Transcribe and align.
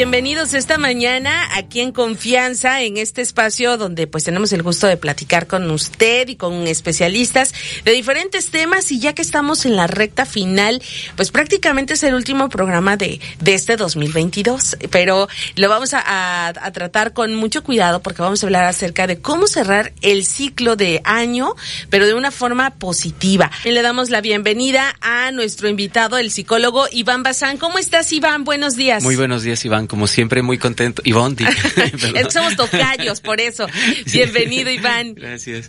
Bienvenidos 0.00 0.54
esta 0.54 0.78
mañana 0.78 1.54
aquí 1.54 1.80
en 1.80 1.92
Confianza, 1.92 2.80
en 2.80 2.96
este 2.96 3.20
espacio 3.20 3.76
donde 3.76 4.06
pues 4.06 4.24
tenemos 4.24 4.50
el 4.54 4.62
gusto 4.62 4.86
de 4.86 4.96
platicar 4.96 5.46
con 5.46 5.70
usted 5.70 6.26
y 6.26 6.36
con 6.36 6.66
especialistas 6.66 7.52
de 7.84 7.92
diferentes 7.92 8.50
temas 8.50 8.90
y 8.92 8.98
ya 8.98 9.12
que 9.12 9.20
estamos 9.20 9.66
en 9.66 9.76
la 9.76 9.86
recta 9.86 10.24
final, 10.24 10.82
pues 11.16 11.30
prácticamente 11.30 11.92
es 11.92 12.02
el 12.02 12.14
último 12.14 12.48
programa 12.48 12.96
de, 12.96 13.20
de 13.40 13.52
este 13.52 13.76
2022, 13.76 14.78
pero 14.90 15.28
lo 15.56 15.68
vamos 15.68 15.92
a, 15.92 16.48
a 16.48 16.72
tratar 16.72 17.12
con 17.12 17.34
mucho 17.34 17.62
cuidado 17.62 18.00
porque 18.00 18.22
vamos 18.22 18.42
a 18.42 18.46
hablar 18.46 18.64
acerca 18.64 19.06
de 19.06 19.20
cómo 19.20 19.48
cerrar 19.48 19.92
el 20.00 20.24
ciclo 20.24 20.76
de 20.76 21.02
año, 21.04 21.54
pero 21.90 22.06
de 22.06 22.14
una 22.14 22.30
forma 22.30 22.70
positiva. 22.70 23.50
Y 23.66 23.72
le 23.72 23.82
damos 23.82 24.08
la 24.08 24.22
bienvenida 24.22 24.96
a 25.02 25.30
nuestro 25.30 25.68
invitado, 25.68 26.16
el 26.16 26.30
psicólogo 26.30 26.86
Iván 26.90 27.22
Bazán. 27.22 27.58
¿Cómo 27.58 27.78
estás, 27.78 28.10
Iván? 28.14 28.44
Buenos 28.44 28.76
días. 28.76 29.02
Muy 29.02 29.16
buenos 29.16 29.42
días, 29.42 29.62
Iván 29.66 29.89
como 29.90 30.06
siempre, 30.06 30.40
muy 30.42 30.56
contento. 30.56 31.02
Iván, 31.04 31.36
es 31.76 32.12
que 32.12 32.30
somos 32.30 32.54
tocayos, 32.54 33.20
por 33.20 33.40
eso. 33.40 33.66
Bienvenido, 34.12 34.70
Iván. 34.70 35.14
Gracias. 35.14 35.68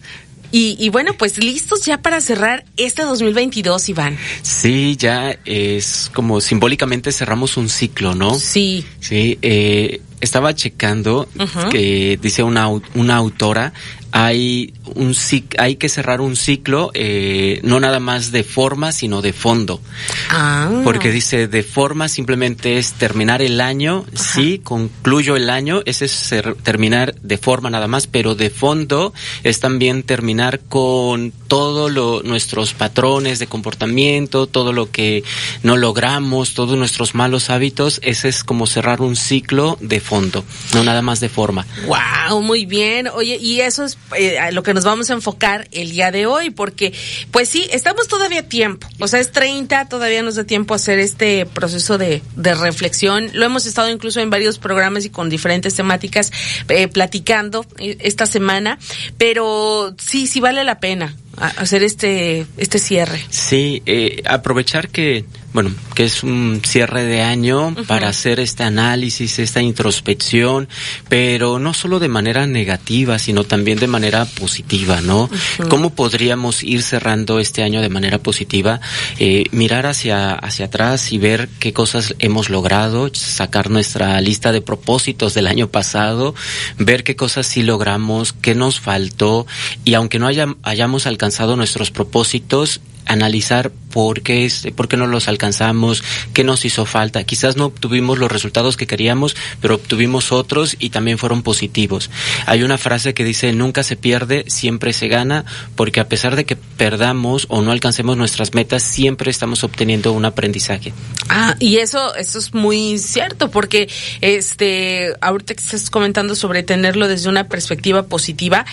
Y, 0.51 0.75
y, 0.79 0.89
bueno, 0.89 1.13
pues 1.17 1.37
listos 1.37 1.85
ya 1.85 2.01
para 2.01 2.21
cerrar 2.21 2.65
este 2.77 3.01
2022, 3.01 3.89
Iván. 3.89 4.17
Sí, 4.43 4.95
ya 4.97 5.39
es 5.45 6.11
como 6.13 6.39
simbólicamente 6.39 7.11
cerramos 7.11 7.57
un 7.57 7.69
ciclo, 7.69 8.13
¿no? 8.15 8.35
Sí. 8.35 8.85
Sí, 8.99 9.39
eh, 9.41 10.01
estaba 10.19 10.53
checando 10.53 11.27
que 11.71 12.19
dice 12.21 12.43
una, 12.43 12.67
una 12.67 13.15
autora, 13.15 13.73
hay 14.11 14.73
un 14.95 15.15
hay 15.57 15.75
que 15.75 15.89
cerrar 15.89 16.21
un 16.21 16.35
ciclo 16.35 16.91
eh, 16.93 17.59
no 17.63 17.79
nada 17.79 17.99
más 17.99 18.31
de 18.31 18.43
forma 18.43 18.91
sino 18.91 19.21
de 19.21 19.33
fondo. 19.33 19.81
Ah. 20.29 20.81
porque 20.83 21.11
dice 21.11 21.47
de 21.47 21.63
forma 21.63 22.07
simplemente 22.07 22.77
es 22.77 22.93
terminar 22.93 23.41
el 23.41 23.61
año 23.61 24.05
sí 24.13 24.59
concluyo 24.63 25.35
el 25.35 25.49
año 25.49 25.81
ese 25.85 26.05
es 26.05 26.35
terminar 26.63 27.15
de 27.21 27.37
forma 27.37 27.69
nada 27.69 27.87
más 27.87 28.07
pero 28.07 28.35
de 28.35 28.49
fondo 28.49 29.13
es 29.43 29.59
también 29.59 30.03
terminar 30.03 30.59
con 30.59 31.31
todo 31.47 31.89
lo 31.89 32.21
nuestros 32.23 32.73
patrones 32.73 33.39
de 33.39 33.47
comportamiento 33.47 34.47
todo 34.47 34.73
lo 34.73 34.91
que 34.91 35.23
no 35.63 35.77
logramos 35.77 36.53
todos 36.53 36.77
nuestros 36.77 37.15
malos 37.15 37.49
hábitos 37.49 37.99
ese 38.03 38.29
es 38.29 38.43
como 38.43 38.67
cerrar 38.67 39.01
un 39.01 39.15
ciclo 39.15 39.77
de 39.81 39.99
fondo 39.99 40.43
no 40.73 40.83
nada 40.83 41.01
más 41.01 41.19
de 41.19 41.29
forma. 41.29 41.65
Wow 41.85 42.21
muy 42.39 42.65
bien. 42.65 43.07
Oye 43.07 43.37
y 43.37 43.61
eso 43.61 43.83
es 43.83 43.97
eh, 44.17 44.37
lo 44.51 44.63
que 44.63 44.73
nos 44.73 44.83
vamos 44.83 45.09
a 45.09 45.13
enfocar 45.13 45.67
el 45.71 45.91
día 45.91 46.11
de 46.11 46.25
hoy, 46.25 46.49
porque 46.49 46.93
pues 47.31 47.49
sí, 47.49 47.67
estamos 47.71 48.07
todavía 48.07 48.41
a 48.41 48.43
tiempo, 48.43 48.87
o 48.99 49.07
sea, 49.07 49.19
es 49.19 49.31
30, 49.31 49.89
todavía 49.89 50.21
nos 50.21 50.35
da 50.35 50.43
tiempo 50.43 50.73
a 50.73 50.77
hacer 50.77 50.99
este 50.99 51.45
proceso 51.45 51.97
de, 51.97 52.21
de 52.35 52.55
reflexión. 52.55 53.29
Lo 53.33 53.45
hemos 53.45 53.65
estado 53.65 53.89
incluso 53.89 54.19
en 54.19 54.29
varios 54.29 54.59
programas 54.59 55.05
y 55.05 55.09
con 55.09 55.29
diferentes 55.29 55.75
temáticas 55.75 56.31
eh, 56.67 56.87
platicando 56.87 57.65
eh, 57.77 57.97
esta 58.01 58.25
semana, 58.25 58.79
pero 59.17 59.95
sí, 59.97 60.27
sí 60.27 60.39
vale 60.39 60.63
la 60.63 60.79
pena 60.79 61.15
hacer 61.37 61.83
este, 61.83 62.45
este 62.57 62.79
cierre. 62.79 63.19
Sí, 63.29 63.81
eh, 63.85 64.21
aprovechar 64.25 64.89
que 64.89 65.25
bueno, 65.53 65.71
que 65.95 66.05
es 66.05 66.23
un 66.23 66.61
cierre 66.65 67.03
de 67.03 67.21
año 67.21 67.75
para 67.87 68.07
hacer 68.07 68.39
este 68.39 68.63
análisis, 68.63 69.37
esta 69.39 69.61
introspección, 69.61 70.69
pero 71.09 71.59
no 71.59 71.73
solo 71.73 71.99
de 71.99 72.07
manera 72.07 72.47
negativa, 72.47 73.19
sino 73.19 73.43
también 73.43 73.77
de 73.77 73.87
manera 73.87 74.25
positiva, 74.25 75.01
¿no? 75.01 75.29
¿Cómo 75.69 75.89
podríamos 75.89 76.63
ir 76.63 76.81
cerrando 76.83 77.39
este 77.39 77.63
año 77.63 77.81
de 77.81 77.89
manera 77.89 78.17
positiva? 78.17 78.79
Eh, 79.19 79.45
mirar 79.51 79.87
hacia, 79.87 80.33
hacia 80.35 80.67
atrás 80.67 81.11
y 81.11 81.17
ver 81.17 81.49
qué 81.59 81.73
cosas 81.73 82.15
hemos 82.19 82.49
logrado, 82.49 83.09
sacar 83.13 83.69
nuestra 83.69 84.21
lista 84.21 84.53
de 84.53 84.61
propósitos 84.61 85.33
del 85.33 85.47
año 85.47 85.67
pasado, 85.67 86.33
ver 86.77 87.03
qué 87.03 87.17
cosas 87.17 87.45
sí 87.45 87.61
logramos, 87.61 88.31
qué 88.31 88.55
nos 88.55 88.79
faltó, 88.79 89.45
y 89.83 89.95
aunque 89.95 90.17
no 90.17 90.27
hayamos 90.63 91.07
alcanzado 91.07 91.57
nuestros 91.57 91.91
propósitos, 91.91 92.79
analizar 93.11 93.71
por 93.91 94.21
qué, 94.21 94.45
es, 94.45 94.67
por 94.75 94.87
qué 94.87 94.97
no 94.97 95.05
los 95.05 95.27
alcanzamos, 95.27 96.03
qué 96.33 96.43
nos 96.43 96.65
hizo 96.65 96.85
falta. 96.85 97.23
Quizás 97.23 97.57
no 97.57 97.65
obtuvimos 97.65 98.17
los 98.17 98.31
resultados 98.31 98.77
que 98.77 98.87
queríamos, 98.87 99.35
pero 99.59 99.75
obtuvimos 99.75 100.31
otros 100.31 100.75
y 100.79 100.89
también 100.89 101.17
fueron 101.17 101.43
positivos. 101.43 102.09
Hay 102.45 102.63
una 102.63 102.77
frase 102.77 103.13
que 103.13 103.23
dice, 103.23 103.51
nunca 103.51 103.83
se 103.83 103.97
pierde, 103.97 104.45
siempre 104.47 104.93
se 104.93 105.07
gana, 105.07 105.45
porque 105.75 105.99
a 105.99 106.07
pesar 106.07 106.35
de 106.35 106.45
que 106.45 106.55
perdamos 106.55 107.45
o 107.49 107.61
no 107.61 107.71
alcancemos 107.71 108.17
nuestras 108.17 108.53
metas, 108.53 108.81
siempre 108.81 109.29
estamos 109.29 109.63
obteniendo 109.63 110.13
un 110.13 110.25
aprendizaje. 110.25 110.93
Ah, 111.29 111.55
y 111.59 111.77
eso, 111.77 112.15
eso 112.15 112.39
es 112.39 112.53
muy 112.53 112.97
cierto, 112.97 113.51
porque 113.51 113.89
este, 114.21 115.13
ahorita 115.21 115.53
que 115.53 115.61
estás 115.61 115.89
comentando 115.89 116.35
sobre 116.35 116.63
tenerlo 116.63 117.07
desde 117.07 117.29
una 117.29 117.47
perspectiva 117.47 118.03
positiva, 118.03 118.65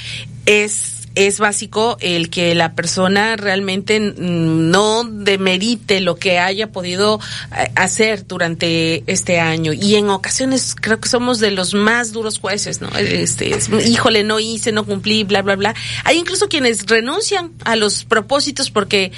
es 0.46 0.97
es 1.26 1.40
básico 1.40 1.96
el 2.00 2.30
que 2.30 2.54
la 2.54 2.74
persona 2.74 3.36
realmente 3.36 3.98
no 3.98 5.02
demerite 5.02 6.00
lo 6.00 6.14
que 6.14 6.38
haya 6.38 6.70
podido 6.70 7.18
eh, 7.56 7.72
hacer 7.74 8.24
durante 8.24 9.02
este 9.06 9.40
año. 9.40 9.72
Y 9.72 9.96
en 9.96 10.10
ocasiones 10.10 10.76
creo 10.80 11.00
que 11.00 11.08
somos 11.08 11.40
de 11.40 11.50
los 11.50 11.74
más 11.74 12.12
duros 12.12 12.38
jueces, 12.38 12.80
¿no? 12.80 12.88
Este, 12.96 13.50
híjole, 13.84 14.22
no 14.22 14.38
hice, 14.38 14.70
no 14.70 14.86
cumplí, 14.86 15.24
bla, 15.24 15.42
bla, 15.42 15.56
bla. 15.56 15.74
Hay 16.04 16.18
incluso 16.18 16.48
quienes 16.48 16.86
renuncian 16.86 17.50
a 17.64 17.74
los 17.74 18.04
propósitos 18.04 18.70
porque 18.70 19.10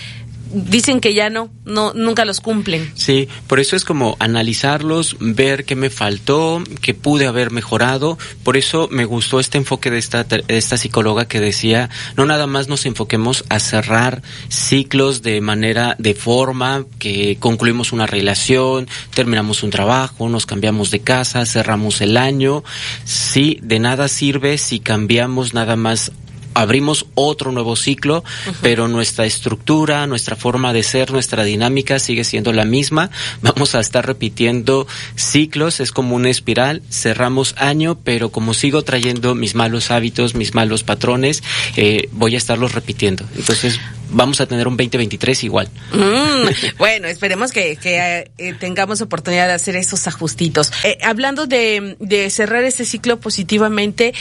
dicen 0.53 1.01
que 1.01 1.15
ya 1.15 1.31
no, 1.31 1.51
no, 1.65 1.93
nunca 1.95 2.25
los 2.25 2.41
cumplen. 2.41 2.91
Sí, 2.95 3.29
por 3.47 3.61
eso 3.61 3.77
es 3.77 3.85
como 3.85 4.17
analizarlos, 4.19 5.17
ver 5.21 5.65
qué 5.65 5.77
me 5.77 5.91
faltó, 5.91 6.63
qué 6.81 6.95
pude 6.95 7.27
haber 7.27 7.51
mejorado. 7.51 8.19
Por 8.43 8.57
eso 8.57 8.89
me 8.91 9.05
gustó 9.05 9.41
este 9.41 9.59
enfoque 9.59 9.91
de 9.91 9.99
esta, 9.99 10.27
esta 10.49 10.77
psicóloga 10.77 11.27
que 11.27 11.41
decía, 11.41 11.91
no 12.17 12.27
nada 12.27 12.47
más 12.47 12.69
nos 12.69 12.87
enfoquemos 12.87 13.45
a 13.49 13.61
cerrar 13.61 14.23
ciclos 14.49 15.23
de 15.23 15.41
manera, 15.41 15.97
de 15.99 16.15
forma, 16.15 16.85
que 16.99 17.37
concluimos 17.39 17.93
una 17.93 18.07
relación, 18.07 18.89
terminamos 19.15 19.63
un 19.63 19.71
trabajo, 19.71 20.29
nos 20.29 20.47
cambiamos 20.47 20.91
de 20.91 21.01
casa, 21.01 21.47
cerramos 21.47 22.01
el 22.01 22.17
año. 22.17 22.65
Sí, 23.05 23.59
de 23.63 23.79
nada 23.79 24.09
sirve 24.09 24.59
si 24.59 24.81
cambiamos 24.81 25.55
nada 25.55 25.77
más 25.77 26.13
abrimos 26.55 27.07
otro 27.15 27.53
nuevo 27.53 27.77
ciclo, 27.77 28.25
pero 28.63 28.89
nuestra 28.89 29.27
estructura, 29.27 30.07
nuestra 30.07 30.37
forma 30.37 30.73
de 30.73 30.83
ser, 30.83 31.11
nuestra 31.11 31.45
dinámica 31.45 31.99
sigue 31.99 32.25
siendo 32.25 32.53
la 32.53 32.65
misma. 32.65 33.11
Vamos 33.43 33.75
a 33.75 33.81
estar 33.81 34.07
repitiendo 34.07 34.87
ciclos, 35.17 35.81
es 35.81 35.93
como 35.93 36.17
una 36.17 36.31
espiral, 36.31 36.83
cerramos 36.91 37.55
año, 37.59 37.99
pero 38.03 38.31
como 38.31 38.55
sigo 38.55 38.83
trayendo 38.83 39.35
mis 39.35 39.55
malos 39.55 39.91
hábitos, 39.91 40.35
mis 40.35 40.55
malos 40.55 40.83
patrones, 40.83 41.43
eh, 41.77 42.09
voy 42.13 42.35
a 42.35 42.39
estarlos 42.39 42.75
repitiendo. 42.75 43.25
Entonces, 43.37 43.81
vamos 44.11 44.41
a 44.41 44.47
tener 44.47 44.69
un 44.69 44.77
2023 44.77 45.45
igual. 45.45 45.69
Mm, 45.93 46.77
bueno, 46.79 47.09
esperemos 47.09 47.53
que, 47.53 47.79
eh, 47.83 48.55
tengamos 48.59 49.01
oportunidad 49.01 49.47
de 49.47 49.55
hacer 49.55 49.77
esos 49.77 50.07
ajustitos. 50.07 50.73
Eh, 50.85 50.99
hablando 51.03 51.47
de, 51.47 51.97
de 52.01 52.31
cerrar 52.31 52.65
este 52.65 52.85
ciclo 52.85 53.21
positivamente, 53.21 54.15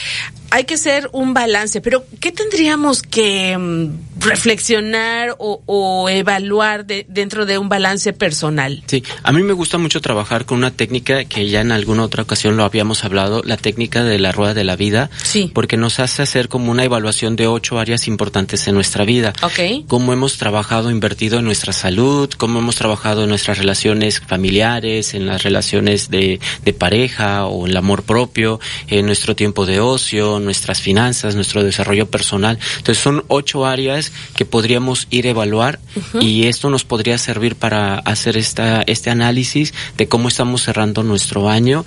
hay 0.50 0.64
que 0.64 0.74
hacer 0.74 1.08
un 1.12 1.32
balance, 1.32 1.80
pero 1.80 2.04
¿qué 2.20 2.32
tendríamos 2.32 3.02
que 3.02 3.56
mm, 3.56 4.09
reflexionar 4.20 5.34
o, 5.38 6.08
evaluar 6.08 6.86
dentro 6.86 7.46
de 7.46 7.58
un 7.58 7.68
balance 7.68 8.12
personal? 8.12 8.82
Sí, 8.86 9.02
a 9.22 9.32
mí 9.32 9.42
me 9.42 9.52
gusta 9.52 9.78
mucho 9.78 10.00
trabajar 10.00 10.46
con 10.46 10.58
una 10.58 10.70
técnica 10.70 11.24
que 11.24 11.48
ya 11.48 11.60
en 11.60 11.72
alguna 11.72 12.04
otra 12.04 12.22
ocasión 12.22 12.56
lo 12.56 12.64
habíamos 12.64 13.04
hablado, 13.04 13.42
la 13.44 13.56
técnica 13.56 14.04
de 14.04 14.18
la 14.18 14.32
rueda 14.32 14.54
de 14.54 14.64
la 14.64 14.76
vida, 14.76 15.10
sí. 15.22 15.50
porque 15.54 15.76
nos 15.76 16.00
hace 16.00 16.22
hacer 16.22 16.48
como 16.48 16.70
una 16.70 16.84
evaluación 16.84 17.36
de 17.36 17.46
ocho 17.46 17.78
áreas 17.78 18.08
importantes 18.08 18.66
en 18.68 18.74
nuestra 18.74 19.04
vida. 19.04 19.32
Ok. 19.42 19.86
Cómo 19.86 20.12
hemos 20.12 20.38
trabajado, 20.38 20.90
invertido 20.90 21.38
en 21.38 21.44
nuestra 21.44 21.72
salud, 21.72 22.30
cómo 22.36 22.58
hemos 22.58 22.76
trabajado 22.76 23.24
en 23.24 23.30
nuestras 23.30 23.58
relaciones 23.58 24.20
familiares, 24.20 25.14
en 25.14 25.26
las 25.26 25.42
relaciones 25.42 26.10
de, 26.10 26.40
de 26.64 26.72
pareja 26.72 27.46
o 27.46 27.66
el 27.66 27.76
amor 27.76 28.02
propio, 28.02 28.60
en 28.88 29.06
nuestro 29.06 29.34
tiempo 29.34 29.66
de 29.66 29.80
ocio, 29.80 30.40
nuestras 30.40 30.80
finanzas, 30.80 31.34
nuestro 31.34 31.64
desarrollo 31.64 32.10
personal. 32.10 32.58
Entonces 32.78 33.02
son 33.02 33.24
ocho 33.28 33.66
áreas 33.66 34.09
que 34.34 34.44
podríamos 34.44 35.06
ir 35.10 35.26
a 35.26 35.30
evaluar 35.30 35.80
y 36.20 36.46
esto 36.46 36.70
nos 36.70 36.84
podría 36.84 37.18
servir 37.18 37.56
para 37.56 37.98
hacer 37.98 38.36
esta, 38.36 38.82
este 38.82 39.10
análisis 39.10 39.74
de 39.96 40.08
cómo 40.08 40.28
estamos 40.28 40.62
cerrando 40.62 41.02
nuestro 41.02 41.48
año, 41.48 41.84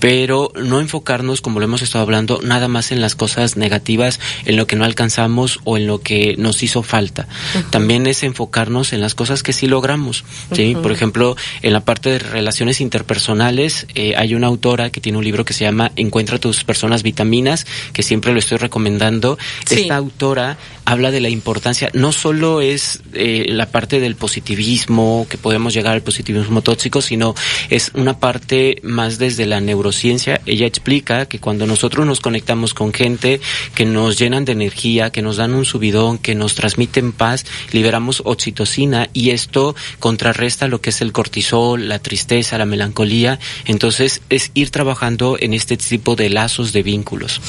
pero 0.00 0.52
no 0.54 0.80
enfocarnos, 0.80 1.40
como 1.40 1.60
lo 1.60 1.64
hemos 1.64 1.82
estado 1.82 2.02
hablando, 2.02 2.40
nada 2.42 2.68
más 2.68 2.92
en 2.92 3.00
las 3.00 3.14
cosas 3.14 3.56
negativas, 3.56 4.20
en 4.44 4.56
lo 4.56 4.66
que 4.66 4.76
no 4.76 4.84
alcanzamos 4.84 5.60
o 5.64 5.76
en 5.76 5.86
lo 5.86 6.00
que 6.00 6.34
nos 6.38 6.62
hizo 6.62 6.82
falta. 6.82 7.26
También 7.70 8.06
es 8.06 8.22
enfocarnos 8.22 8.92
en 8.92 9.00
las 9.00 9.14
cosas 9.14 9.42
que 9.42 9.52
sí 9.52 9.66
logramos. 9.66 10.24
¿sí? 10.52 10.76
Por 10.80 10.92
ejemplo, 10.92 11.36
en 11.62 11.72
la 11.72 11.80
parte 11.80 12.10
de 12.10 12.18
relaciones 12.18 12.80
interpersonales, 12.80 13.86
eh, 13.94 14.14
hay 14.16 14.34
una 14.34 14.46
autora 14.46 14.90
que 14.90 15.00
tiene 15.00 15.18
un 15.18 15.24
libro 15.24 15.44
que 15.44 15.52
se 15.52 15.64
llama 15.64 15.92
Encuentra 15.96 16.38
tus 16.38 16.64
personas 16.64 17.02
vitaminas, 17.02 17.66
que 17.92 18.02
siempre 18.02 18.32
lo 18.32 18.38
estoy 18.38 18.58
recomendando. 18.58 19.38
Esta 19.68 19.96
autora 19.96 20.58
habla 20.84 21.10
de 21.10 21.20
la 21.20 21.28
importancia 21.28 21.65
no 21.94 22.12
solo 22.12 22.60
es 22.60 23.00
eh, 23.14 23.46
la 23.48 23.66
parte 23.66 24.00
del 24.00 24.16
positivismo, 24.16 25.26
que 25.28 25.38
podemos 25.38 25.74
llegar 25.74 25.94
al 25.94 26.02
positivismo 26.02 26.62
tóxico, 26.62 27.00
sino 27.00 27.34
es 27.70 27.90
una 27.94 28.18
parte 28.18 28.78
más 28.82 29.18
desde 29.18 29.46
la 29.46 29.60
neurociencia. 29.60 30.40
Ella 30.46 30.66
explica 30.66 31.26
que 31.26 31.40
cuando 31.40 31.66
nosotros 31.66 32.06
nos 32.06 32.20
conectamos 32.20 32.74
con 32.74 32.92
gente 32.92 33.40
que 33.74 33.84
nos 33.84 34.18
llenan 34.18 34.44
de 34.44 34.52
energía, 34.52 35.10
que 35.10 35.22
nos 35.22 35.36
dan 35.36 35.54
un 35.54 35.64
subidón, 35.64 36.18
que 36.18 36.34
nos 36.34 36.54
transmiten 36.54 37.12
paz, 37.12 37.44
liberamos 37.72 38.22
oxitocina 38.24 39.08
y 39.12 39.30
esto 39.30 39.74
contrarresta 39.98 40.68
lo 40.68 40.80
que 40.80 40.90
es 40.90 41.00
el 41.00 41.12
cortisol, 41.12 41.88
la 41.88 41.98
tristeza, 41.98 42.58
la 42.58 42.66
melancolía. 42.66 43.38
Entonces 43.64 44.22
es 44.28 44.50
ir 44.54 44.70
trabajando 44.70 45.36
en 45.40 45.52
este 45.52 45.76
tipo 45.76 46.16
de 46.16 46.30
lazos 46.30 46.72
de 46.72 46.82
vínculos. 46.82 47.40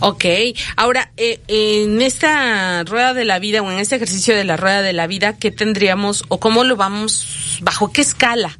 Ok, 0.00 0.24
ahora 0.76 1.12
eh, 1.16 1.40
en 1.48 2.00
esta 2.00 2.84
rueda 2.84 3.14
de 3.14 3.24
la 3.24 3.38
vida 3.38 3.62
o 3.66 3.72
en 3.72 3.78
este 3.78 3.96
ejercicio 3.96 4.34
de 4.34 4.44
la 4.44 4.56
rueda 4.56 4.82
de 4.82 4.92
la 4.92 5.06
vida, 5.06 5.36
¿qué 5.36 5.50
tendríamos 5.50 6.24
o 6.28 6.40
cómo 6.40 6.64
lo 6.64 6.76
vamos, 6.76 7.58
bajo 7.62 7.92
qué 7.92 8.02
escala? 8.02 8.58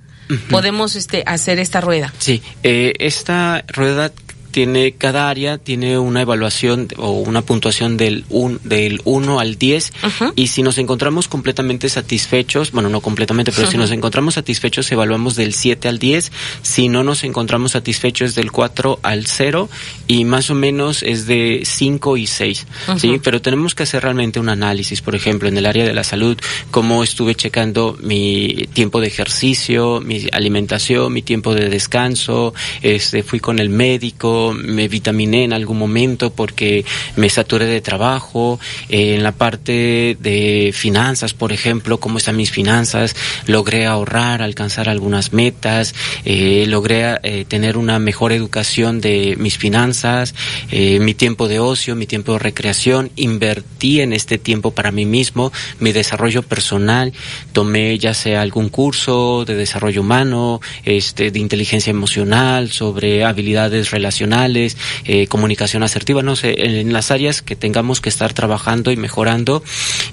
podemos 0.50 0.96
este 0.96 1.22
hacer 1.26 1.58
esta 1.58 1.80
rueda. 1.80 2.12
Sí, 2.18 2.42
eh, 2.62 2.94
esta 2.98 3.64
rueda 3.68 4.10
tiene 4.56 4.92
cada 4.92 5.28
área 5.28 5.58
tiene 5.58 5.98
una 5.98 6.22
evaluación 6.22 6.88
o 6.96 7.10
una 7.10 7.42
puntuación 7.42 7.98
del 7.98 8.24
un, 8.30 8.58
del 8.64 9.02
1 9.04 9.38
al 9.38 9.58
10 9.58 9.92
y 10.34 10.46
si 10.46 10.62
nos 10.62 10.78
encontramos 10.78 11.28
completamente 11.28 11.90
satisfechos, 11.90 12.72
bueno, 12.72 12.88
no 12.88 13.02
completamente, 13.02 13.52
pero 13.52 13.70
si 13.70 13.76
nos 13.76 13.90
encontramos 13.90 14.32
satisfechos 14.32 14.90
evaluamos 14.90 15.36
del 15.36 15.52
7 15.52 15.88
al 15.88 15.98
10, 15.98 16.32
si 16.62 16.88
no 16.88 17.04
nos 17.04 17.22
encontramos 17.24 17.72
satisfechos 17.72 18.34
del 18.34 18.50
4 18.50 19.00
al 19.02 19.26
0 19.26 19.68
y 20.06 20.24
más 20.24 20.48
o 20.48 20.54
menos 20.54 21.02
es 21.02 21.26
de 21.26 21.60
5 21.62 22.16
y 22.16 22.26
6, 22.26 22.66
¿sí? 22.96 23.20
Pero 23.22 23.42
tenemos 23.42 23.74
que 23.74 23.82
hacer 23.82 24.04
realmente 24.04 24.40
un 24.40 24.48
análisis, 24.48 25.02
por 25.02 25.14
ejemplo, 25.14 25.50
en 25.50 25.58
el 25.58 25.66
área 25.66 25.84
de 25.84 25.92
la 25.92 26.02
salud, 26.02 26.38
cómo 26.70 27.04
estuve 27.04 27.34
checando 27.34 27.98
mi 28.00 28.68
tiempo 28.72 29.02
de 29.02 29.08
ejercicio, 29.08 30.00
mi 30.00 30.28
alimentación, 30.32 31.12
mi 31.12 31.20
tiempo 31.20 31.54
de 31.54 31.68
descanso, 31.68 32.54
este 32.80 33.22
fui 33.22 33.38
con 33.38 33.58
el 33.58 33.68
médico, 33.68 34.45
me 34.52 34.88
vitaminé 34.88 35.44
en 35.44 35.52
algún 35.52 35.78
momento 35.78 36.30
porque 36.30 36.84
me 37.16 37.28
saturé 37.30 37.66
de 37.66 37.80
trabajo, 37.80 38.58
eh, 38.88 39.14
en 39.14 39.22
la 39.22 39.32
parte 39.32 40.16
de 40.20 40.72
finanzas, 40.74 41.34
por 41.34 41.52
ejemplo, 41.52 41.98
cómo 41.98 42.18
están 42.18 42.36
mis 42.36 42.50
finanzas, 42.50 43.14
logré 43.46 43.86
ahorrar, 43.86 44.42
alcanzar 44.42 44.88
algunas 44.88 45.32
metas, 45.32 45.94
eh, 46.24 46.64
logré 46.68 47.16
eh, 47.22 47.44
tener 47.46 47.76
una 47.76 47.98
mejor 47.98 48.32
educación 48.32 49.00
de 49.00 49.36
mis 49.38 49.58
finanzas, 49.58 50.34
mi 50.70 51.14
tiempo 51.14 51.48
de 51.48 51.58
ocio, 51.58 51.96
mi 51.96 52.06
tiempo 52.06 52.32
de 52.32 52.38
recreación, 52.38 53.10
invertí 53.16 54.00
en 54.00 54.12
este 54.12 54.38
tiempo 54.38 54.72
para 54.72 54.90
mí 54.90 55.06
mismo, 55.06 55.52
mi 55.80 55.92
desarrollo 55.92 56.42
personal, 56.42 57.12
tomé 57.52 57.98
ya 57.98 58.14
sea 58.14 58.42
algún 58.42 58.68
curso 58.68 59.44
de 59.44 59.54
desarrollo 59.54 60.00
humano, 60.00 60.60
este, 60.84 61.30
de 61.30 61.38
inteligencia 61.38 61.90
emocional, 61.90 62.70
sobre 62.70 63.24
habilidades 63.24 63.90
relacionales, 64.36 64.76
eh, 65.04 65.26
comunicación 65.26 65.82
asertiva, 65.82 66.22
no 66.22 66.36
sé, 66.36 66.54
en, 66.58 66.92
las 66.92 67.10
áreas 67.10 67.42
que 67.42 67.56
tengamos 67.56 68.00
que 68.00 68.08
estar 68.08 68.32
trabajando 68.32 68.90
y 68.90 68.96
mejorando, 68.96 69.62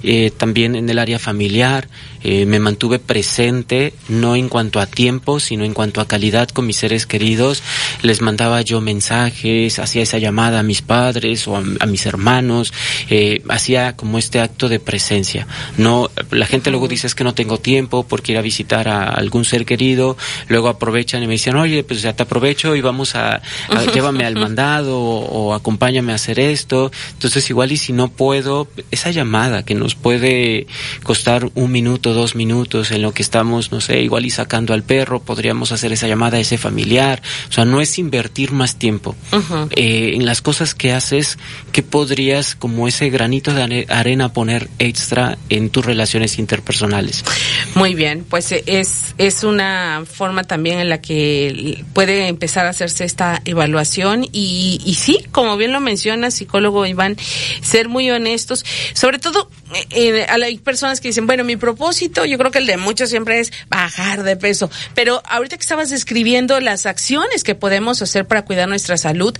eh, 0.02 0.30
también 0.36 0.74
en 0.76 0.88
el 0.88 0.98
área 0.98 1.18
familiar, 1.18 1.88
eh, 2.22 2.46
me 2.46 2.58
mantuve 2.58 2.98
presente, 2.98 3.92
no 4.08 4.34
en 4.34 4.48
cuanto 4.48 4.80
a 4.80 4.86
tiempo, 4.86 5.40
sino 5.40 5.64
en 5.64 5.74
cuanto 5.74 6.00
a 6.00 6.08
calidad 6.08 6.48
con 6.48 6.66
mis 6.66 6.76
seres 6.76 7.06
queridos, 7.06 7.62
les 8.02 8.22
mandaba 8.22 8.62
yo 8.62 8.80
mensajes, 8.80 9.78
hacía 9.78 10.02
esa 10.02 10.18
llamada 10.18 10.60
a 10.60 10.62
mis 10.62 10.80
padres 10.80 11.46
o 11.46 11.56
a, 11.56 11.86
mis 11.86 12.06
hermanos, 12.06 12.72
hacía 13.48 13.94
como 13.94 14.18
este 14.18 14.40
acto 14.40 14.68
de 14.68 14.80
presencia. 14.80 15.46
No, 15.76 16.10
la 16.30 16.46
gente 16.46 16.70
luego 16.70 16.88
dice 16.88 17.06
es 17.06 17.14
que 17.14 17.24
no 17.24 17.34
tengo 17.34 17.58
tiempo 17.58 18.04
porque 18.04 18.32
ir 18.32 18.38
a 18.38 18.42
visitar 18.42 18.88
a 18.88 19.04
algún 19.04 19.44
ser 19.44 19.64
querido, 19.64 20.16
luego 20.48 20.68
aprovechan 20.68 21.22
y 21.22 21.26
me 21.26 21.34
dicen, 21.34 21.56
oye, 21.56 21.84
pues 21.84 22.02
ya 22.02 22.14
te 22.14 22.22
aprovecho 22.22 22.74
y 22.74 22.80
vamos 22.80 23.14
a, 23.14 23.42
a 23.68 23.84
llévame 24.14 24.26
al 24.26 24.34
mandado 24.40 25.00
o, 25.00 25.54
acompáñame 25.54 26.12
a 26.12 26.16
hacer 26.16 26.38
esto. 26.38 26.90
Entonces 27.12 27.48
igual 27.50 27.72
y 27.72 27.76
si 27.76 27.92
no 27.92 28.08
puedo, 28.08 28.68
esa 28.90 29.10
llamada 29.10 29.64
que 29.64 29.74
nos 29.74 29.94
puede 29.94 30.66
costar 31.02 31.50
un 31.54 31.72
minuto, 31.72 32.14
dos 32.14 32.34
minutos 32.34 32.90
en 32.90 33.02
lo 33.02 33.12
que 33.12 33.22
estamos, 33.22 33.72
no 33.72 33.80
sé, 33.80 34.02
igual 34.02 34.24
y 34.24 34.30
sacando 34.30 34.74
al 34.74 34.82
perro, 34.82 35.20
podríamos 35.20 35.72
hacer 35.72 35.92
esa 35.92 36.08
llamada 36.08 36.38
a 36.38 36.40
ese 36.40 36.58
familiar. 36.58 37.22
O 37.48 37.52
sea, 37.52 37.64
no 37.64 37.80
es 37.80 37.98
invertir 37.98 38.52
más 38.52 38.76
tiempo. 38.76 39.14
Eh, 39.70 40.12
en 40.14 40.26
las 40.26 40.42
cosas 40.42 40.74
que 40.74 40.92
haces, 40.92 41.38
¿qué 41.72 41.82
podrías 41.82 42.54
como 42.54 42.88
ese 42.88 43.10
granito 43.10 43.52
de 43.52 43.86
arena 43.88 44.32
poner 44.32 44.68
extra 44.78 45.38
en 45.48 45.70
tus 45.70 45.84
relaciones 45.84 46.38
interpersonales? 46.38 47.24
Muy 47.74 47.94
bien, 47.94 48.24
pues 48.28 48.50
eh, 48.52 48.62
es, 48.66 49.14
es 49.18 49.44
una 49.44 50.02
forma 50.06 50.44
también 50.44 50.78
en 50.78 50.88
la 50.88 51.00
que 51.00 51.84
puede 51.92 52.28
empezar 52.28 52.66
a 52.66 52.70
hacerse 52.70 53.04
esta 53.04 53.40
evaluación 53.44 54.03
y, 54.32 54.80
y 54.84 54.94
sí, 54.94 55.24
como 55.32 55.56
bien 55.56 55.72
lo 55.72 55.80
menciona 55.80 56.30
psicólogo 56.30 56.86
Iván, 56.86 57.16
ser 57.62 57.88
muy 57.88 58.10
honestos, 58.10 58.64
sobre 58.94 59.18
todo 59.18 59.48
eh, 59.74 59.86
eh, 59.90 60.26
hay 60.28 60.58
personas 60.58 61.00
que 61.00 61.08
dicen, 61.08 61.26
bueno, 61.26 61.44
mi 61.44 61.56
propósito, 61.56 62.24
yo 62.24 62.38
creo 62.38 62.50
que 62.50 62.58
el 62.58 62.66
de 62.66 62.76
muchos 62.76 63.10
siempre 63.10 63.40
es 63.40 63.52
bajar 63.68 64.22
de 64.22 64.36
peso, 64.36 64.70
pero 64.94 65.22
ahorita 65.26 65.56
que 65.56 65.62
estabas 65.62 65.90
describiendo 65.90 66.60
las 66.60 66.86
acciones 66.86 67.44
que 67.44 67.54
podemos 67.54 68.02
hacer 68.02 68.26
para 68.26 68.44
cuidar 68.44 68.68
nuestra 68.68 68.96
salud, 68.96 69.36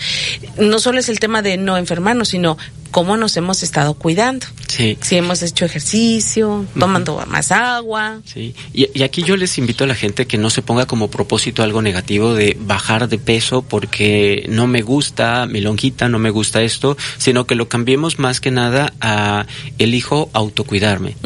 no 0.58 0.78
solo 0.78 0.98
es 0.98 1.08
el 1.08 1.20
tema 1.20 1.42
de 1.42 1.56
no 1.56 1.76
enfermarnos, 1.76 2.28
sino 2.28 2.56
cómo 2.94 3.16
nos 3.16 3.36
hemos 3.36 3.64
estado 3.64 3.94
cuidando. 3.94 4.46
Sí. 4.68 4.96
Si 5.00 5.16
hemos 5.16 5.42
hecho 5.42 5.64
ejercicio, 5.64 6.64
tomando 6.78 7.20
más 7.26 7.50
agua. 7.50 8.20
Sí. 8.24 8.54
Y, 8.72 8.88
y, 8.94 9.02
aquí 9.02 9.24
yo 9.24 9.36
les 9.36 9.58
invito 9.58 9.82
a 9.82 9.88
la 9.88 9.96
gente 9.96 10.26
que 10.26 10.38
no 10.38 10.48
se 10.48 10.62
ponga 10.62 10.86
como 10.86 11.10
propósito 11.10 11.64
algo 11.64 11.82
negativo 11.82 12.34
de 12.34 12.56
bajar 12.60 13.08
de 13.08 13.18
peso 13.18 13.62
porque 13.62 14.46
no 14.48 14.68
me 14.68 14.82
gusta 14.82 15.46
mi 15.46 15.60
lonjita, 15.60 16.08
no 16.08 16.20
me 16.20 16.30
gusta 16.30 16.62
esto, 16.62 16.96
sino 17.18 17.48
que 17.48 17.56
lo 17.56 17.68
cambiemos 17.68 18.20
más 18.20 18.40
que 18.40 18.52
nada 18.52 18.92
a 19.00 19.46
elijo 19.78 20.23
autocuidarme. 20.32 21.16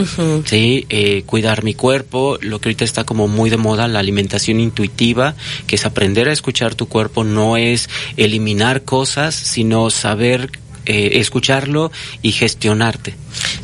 Sí, 0.45 0.87
eh, 0.89 1.23
cuidar 1.27 1.65
mi 1.65 1.75
cuerpo, 1.75 2.39
lo 2.41 2.61
que 2.61 2.69
ahorita 2.69 2.85
está 2.85 3.05
como 3.05 3.29
muy 3.29 3.51
de 3.51 3.57
moda, 3.57 3.89
la 3.89 3.99
alimentación 3.99 4.61
intuitiva, 4.61 5.35
que 5.67 5.77
es 5.77 5.85
aprender 5.85 6.29
a 6.29 6.33
escuchar 6.33 6.75
tu 6.75 6.87
cuerpo, 6.87 7.25
no 7.25 7.57
es 7.57 7.89
eliminar 8.17 8.83
cosas, 8.83 9.35
sino 9.35 9.91
saber 9.91 10.51
eh, 10.89 11.21
escucharlo 11.21 11.93
y 12.23 12.33
gestionarte. 12.33 13.15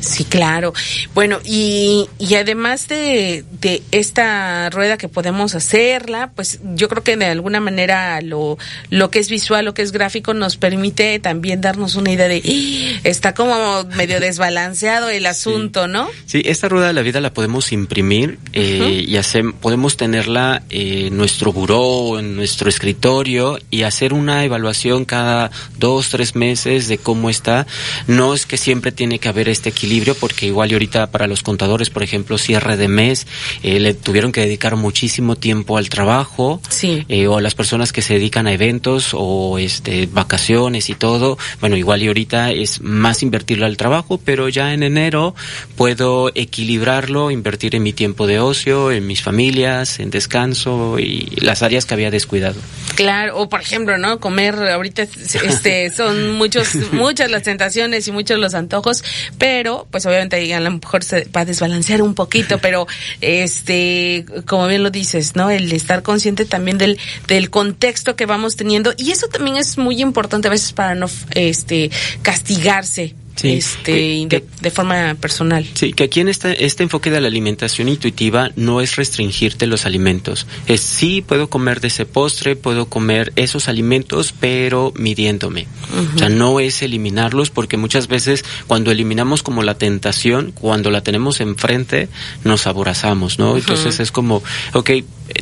Sí, 0.01 0.25
claro. 0.25 0.75
Bueno, 1.15 1.41
y, 1.43 2.07
y 2.19 2.35
además 2.35 2.87
de, 2.87 3.45
de 3.61 3.83
esta 3.93 4.69
rueda 4.69 4.99
que 4.99 5.09
podemos 5.09 5.55
hacerla, 5.55 6.33
pues 6.37 6.61
yo 6.75 6.89
creo 6.91 7.03
que 7.03 7.17
de 7.17 7.25
alguna 7.25 7.61
manera 7.61 8.21
lo, 8.21 8.59
lo 8.91 9.11
que 9.11 9.21
es 9.21 9.31
visual, 9.31 9.65
lo 9.65 9.73
que 9.73 9.81
es 9.81 9.93
gráfico, 9.93 10.35
nos 10.35 10.59
permite 10.59 11.19
también 11.19 11.63
darnos 11.63 11.95
una 11.95 12.13
idea 12.13 12.29
de, 12.29 12.43
¡Ah! 12.45 13.01
está 13.05 13.33
como 13.33 13.85
medio 13.97 14.21
desbalanceado 14.35 15.09
el 15.09 15.25
asunto, 15.25 15.89
¿no? 15.89 16.09
Sí, 16.27 16.43
esta 16.45 16.69
rueda 16.69 16.89
de 16.89 16.93
la 16.93 17.03
vida 17.03 17.23
la 17.23 17.33
podemos 17.33 17.73
imprimir 17.73 18.39
eh, 18.53 19.05
y 19.09 19.17
hacer, 19.17 19.45
podemos 19.63 19.97
tenerla 19.97 20.63
en 20.69 21.17
nuestro 21.17 21.55
buró, 21.55 22.19
en 22.19 22.37
nuestro 22.37 22.69
escritorio 22.69 23.59
y 23.71 23.83
hacer 23.85 24.13
una 24.13 24.45
evaluación 24.45 25.07
cada 25.07 25.51
dos, 25.79 26.11
tres 26.11 26.35
meses 26.35 26.87
de 26.89 26.99
cómo 26.99 27.14
cómo 27.15 27.31
está. 27.31 27.65
No 28.09 28.35
es 28.35 28.45
que 28.45 28.57
siempre 28.57 28.91
tiene 28.91 29.21
que 29.21 29.29
haber 29.29 29.49
este 29.49 29.69
equilibrio, 29.69 30.17
porque 30.17 30.47
igual 30.47 30.73
y 30.73 30.75
ahorita 30.75 31.13
para 31.13 31.29
los 31.29 31.45
contadores, 31.45 31.89
por 31.89 32.03
ejemplo, 32.03 32.39
cierre 32.39 32.77
de 32.77 32.89
mes, 32.89 33.29
eh, 33.63 33.79
le 33.79 33.95
tuvieron 33.95 34.33
que 34.33 34.41
dedicar 34.41 34.75
muchísimo 34.75 35.37
tiempo 35.37 35.79
al 35.79 35.89
trabajo, 35.89 36.61
sí. 36.69 37.05
eh, 37.09 37.29
o 37.29 37.39
a 37.39 37.41
las 37.41 37.55
personas 37.55 37.93
que 37.93 38.03
se 38.03 38.15
dedican 38.15 38.49
a 38.49 38.53
eventos 38.53 39.11
o 39.13 39.59
este 39.59 40.09
vacaciones 40.11 40.91
y 40.91 40.97
todo. 40.97 41.39
Bueno, 41.61 41.77
igual 41.77 42.03
y 42.03 42.09
ahorita 42.09 42.51
es 42.51 42.81
más 42.81 43.23
invertirlo 43.23 43.65
al 43.65 43.77
trabajo, 43.77 44.19
pero 44.19 44.49
ya 44.49 44.75
en 44.75 44.83
enero 44.83 45.37
puedo 45.77 46.33
equilibrarlo, 46.35 47.31
invertir 47.31 47.77
en 47.77 47.85
mi 47.85 47.93
tiempo 47.93 48.27
de 48.27 48.41
ocio, 48.41 48.91
en 48.91 49.07
mis 49.07 49.23
familias, 49.23 50.01
en 50.01 50.11
descanso 50.11 50.99
y 50.99 51.29
las 51.37 51.63
áreas 51.63 51.87
que 51.87 51.95
había 51.95 52.11
descuidado. 52.11 52.57
Claro, 52.97 53.39
o 53.39 53.49
por 53.49 53.61
ejemplo, 53.61 53.99
¿no? 53.99 54.19
Comer 54.19 54.57
ahorita 54.57 55.03
este 55.03 55.91
son 55.97 56.33
muchos 56.33 56.75
muchas 56.95 57.31
las 57.31 57.43
tentaciones 57.43 58.09
y 58.09 58.13
muchos 58.13 58.39
los 58.39 58.55
antojos, 58.55 59.05
pero 59.39 59.87
pues 59.91 60.07
obviamente 60.07 60.55
a 60.55 60.61
lo 60.61 60.71
mejor 60.71 61.05
se 61.05 61.29
va 61.35 61.43
a 61.43 61.45
desbalancear 61.45 62.03
un 62.03 62.15
poquito, 62.15 62.59
pero 62.59 62.87
este, 63.21 64.25
como 64.47 64.67
bien 64.67 64.83
lo 64.83 64.91
dices, 64.91 65.37
¿no? 65.37 65.51
El 65.51 65.73
estar 65.73 66.03
consciente 66.03 66.45
también 66.45 66.79
del, 66.79 66.99
del 67.27 67.51
contexto 67.51 68.17
que 68.17 68.27
vamos 68.27 68.57
teniendo 68.57 68.95
y 68.97 69.11
eso 69.11 69.29
también 69.29 69.57
es 69.57 69.79
muy 69.79 70.01
importante 70.01 70.49
a 70.49 70.51
veces 70.51 70.73
para 70.73 70.95
no 70.95 71.07
este 71.35 71.91
castigarse 72.23 73.15
este, 73.43 74.27
de, 74.29 74.71
forma 74.71 75.17
personal. 75.21 75.67
Sí, 75.75 75.93
que 75.93 76.05
aquí 76.05 76.21
en 76.21 76.29
este, 76.29 76.65
este 76.65 76.83
enfoque 76.83 77.11
de 77.11 77.21
la 77.21 77.29
alimentación 77.29 77.89
intuitiva 77.89 78.51
no 78.57 78.81
es 78.81 78.97
restringirte 78.97 79.67
los 79.67 79.87
alimentos. 79.87 80.47
Es 80.67 80.81
sí, 80.81 81.23
puedo 81.27 81.49
comer 81.49 81.81
de 81.81 81.89
ese 81.89 82.07
postre, 82.07 82.57
puedo 82.57 82.87
comer 82.87 83.33
esos 83.37 83.69
alimentos, 83.69 84.35
pero 84.39 84.93
midiéndome. 84.97 85.67
O 86.15 86.19
sea, 86.19 86.29
no 86.29 86.61
es 86.61 86.83
eliminarlos 86.83 87.51
porque 87.51 87.77
muchas 87.77 88.09
veces 88.09 88.45
cuando 88.67 88.91
eliminamos 88.91 89.43
como 89.43 89.63
la 89.63 89.77
tentación, 89.77 90.53
cuando 90.53 90.91
la 90.91 91.03
tenemos 91.03 91.41
enfrente, 91.41 92.09
nos 92.45 92.67
aborazamos, 92.67 93.39
¿no? 93.39 93.57
Entonces 93.57 94.01
es 94.01 94.13
como, 94.13 94.43
ok, 94.73 94.91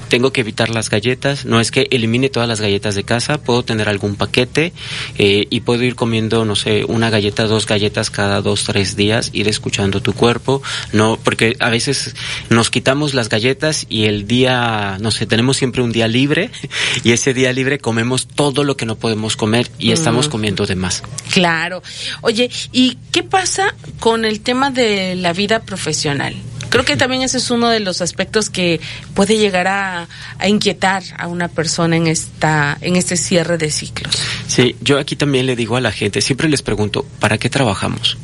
tengo 0.09 0.33
que 0.33 0.43
evitar 0.43 0.71
las 0.71 0.91
galletas, 0.91 1.45
no 1.45 1.61
es 1.61 1.71
que 1.71 1.89
elimine 1.91 2.29
todas 2.29 2.49
las 2.49 2.61
galletas 2.61 2.95
de 2.95 3.05
casa, 3.05 3.43
puedo 3.43 3.65
tener 3.65 3.89
algún 3.89 4.17
paquete 4.17 4.73
eh, 5.19 5.47
y 5.51 5.61
puedo 5.61 5.83
ir 5.83 5.95
comiendo, 5.95 6.45
no 6.45 6.55
sé, 6.55 6.85
una 6.85 7.11
galleta, 7.11 7.45
dos 7.45 7.67
galletas 7.67 8.11
cada 8.11 8.41
dos, 8.43 8.65
tres 8.65 8.95
días, 8.95 9.31
ir 9.33 9.49
escuchando 9.49 10.01
tu 10.01 10.13
cuerpo, 10.13 10.63
no, 10.93 11.19
porque 11.23 11.57
a 11.59 11.71
veces 11.71 12.15
nos 12.51 12.71
quitamos 12.71 13.15
las 13.15 13.29
galletas 13.29 13.87
y 13.89 14.05
el 14.05 14.27
día, 14.27 14.99
no 15.01 15.11
sé, 15.11 15.27
tenemos 15.27 15.57
siempre 15.57 15.83
un 15.83 15.93
día 15.93 16.09
libre 16.09 16.51
y 17.05 17.13
ese 17.13 17.35
día 17.35 17.53
libre 17.53 17.79
comemos 17.79 18.27
todo 18.29 18.65
lo 18.65 18.77
que 18.77 18.87
no 18.87 18.97
podemos 18.97 19.37
comer 19.37 19.71
y 19.79 19.93
estamos 19.93 20.29
comiendo 20.29 20.67
de 20.67 20.77
más. 20.77 21.03
Claro. 21.33 21.83
Oye, 22.21 22.51
¿y 22.73 22.99
qué 23.11 23.23
pasa 23.23 23.75
con 23.99 24.25
el 24.25 24.41
tema 24.41 24.71
de 24.71 25.17
la 25.17 25.33
vida 25.33 25.61
profesional? 25.61 26.35
Creo 26.73 26.87
que 26.87 26.97
también 26.97 27.21
ese 27.21 27.37
es 27.37 27.51
uno 27.51 27.69
de 27.69 27.81
los 27.81 28.01
aspectos 28.01 28.49
que 28.49 28.81
puede 29.13 29.37
llegar 29.37 29.69
a, 29.69 30.09
inquietar 30.49 31.03
a 31.19 31.27
una 31.27 31.49
persona 31.49 31.99
en 31.99 32.07
esta 32.07 32.79
en 32.81 32.97
este 32.97 33.19
cierre 33.19 33.59
de 33.59 33.71
ciclos. 33.71 34.17
Sí, 34.47 34.75
yo 34.81 34.99
aquí 34.99 35.15
también 35.15 35.45
le 35.45 35.55
digo 35.55 35.77
a 35.77 35.83
la 35.83 35.93
gente, 35.93 36.23
siempre 36.23 36.49
les 36.49 36.63
pregunto, 36.63 37.05
¿para 37.21 37.37
qué 37.37 37.51
trabajamos? 37.51 38.17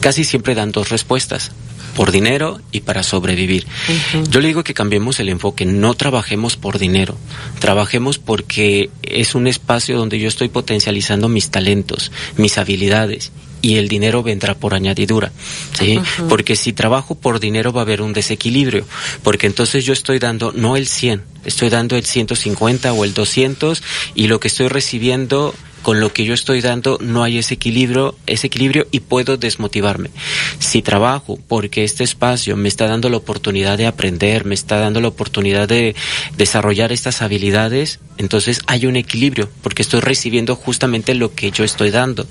Casi 0.00 0.24
siempre 0.24 0.56
dan 0.56 0.72
dos 0.72 0.88
respuestas 0.88 1.52
por 1.94 2.10
dinero 2.10 2.60
y 2.72 2.80
para 2.80 3.04
sobrevivir. 3.04 3.68
Yo 4.28 4.40
le 4.40 4.48
digo 4.48 4.64
que 4.64 4.74
cambiemos 4.74 5.20
el 5.20 5.28
enfoque, 5.28 5.64
no 5.64 5.94
trabajemos 5.94 6.56
por 6.56 6.80
dinero, 6.80 7.16
trabajemos 7.60 8.18
porque 8.18 8.90
es 9.02 9.36
un 9.36 9.46
espacio 9.46 9.96
donde 9.96 10.18
yo 10.18 10.26
estoy 10.26 10.48
potencializando 10.48 11.28
mis 11.28 11.50
talentos, 11.50 12.10
mis 12.36 12.58
habilidades 12.58 13.30
y 13.64 13.78
el 13.78 13.88
dinero 13.88 14.22
vendrá 14.22 14.54
por 14.54 14.74
añadidura, 14.74 15.32
¿sí? 15.72 15.98
Porque 16.28 16.54
si 16.54 16.74
trabajo 16.74 17.14
por 17.14 17.40
dinero 17.40 17.72
va 17.72 17.80
a 17.80 17.84
haber 17.84 18.02
un 18.02 18.12
desequilibrio, 18.12 18.86
porque 19.22 19.46
entonces 19.46 19.86
yo 19.86 19.94
estoy 19.94 20.18
dando 20.18 20.52
no 20.52 20.76
el 20.76 20.86
100, 20.86 21.22
estoy 21.46 21.70
dando 21.70 21.96
el 21.96 22.04
150 22.04 22.92
o 22.92 23.04
el 23.06 23.14
200 23.14 23.82
y 24.14 24.26
lo 24.26 24.38
que 24.38 24.48
estoy 24.48 24.68
recibiendo 24.68 25.54
con 25.84 26.00
lo 26.00 26.12
que 26.12 26.24
yo 26.24 26.32
estoy 26.32 26.62
dando 26.62 26.98
no 27.00 27.22
hay 27.22 27.38
ese 27.38 27.54
equilibrio, 27.54 28.16
ese 28.26 28.46
equilibrio 28.46 28.88
y 28.90 29.00
puedo 29.00 29.36
desmotivarme. 29.36 30.10
Si 30.58 30.80
trabajo 30.80 31.38
porque 31.46 31.84
este 31.84 32.02
espacio 32.02 32.56
me 32.56 32.68
está 32.68 32.88
dando 32.88 33.10
la 33.10 33.18
oportunidad 33.18 33.76
de 33.76 33.86
aprender, 33.86 34.46
me 34.46 34.54
está 34.54 34.78
dando 34.78 35.02
la 35.02 35.08
oportunidad 35.08 35.68
de 35.68 35.94
desarrollar 36.38 36.90
estas 36.90 37.20
habilidades, 37.20 38.00
entonces 38.16 38.60
hay 38.66 38.86
un 38.86 38.96
equilibrio 38.96 39.50
porque 39.62 39.82
estoy 39.82 40.00
recibiendo 40.00 40.56
justamente 40.56 41.14
lo 41.14 41.34
que 41.34 41.50
yo 41.50 41.64
estoy 41.64 41.90
dando. 41.90 42.26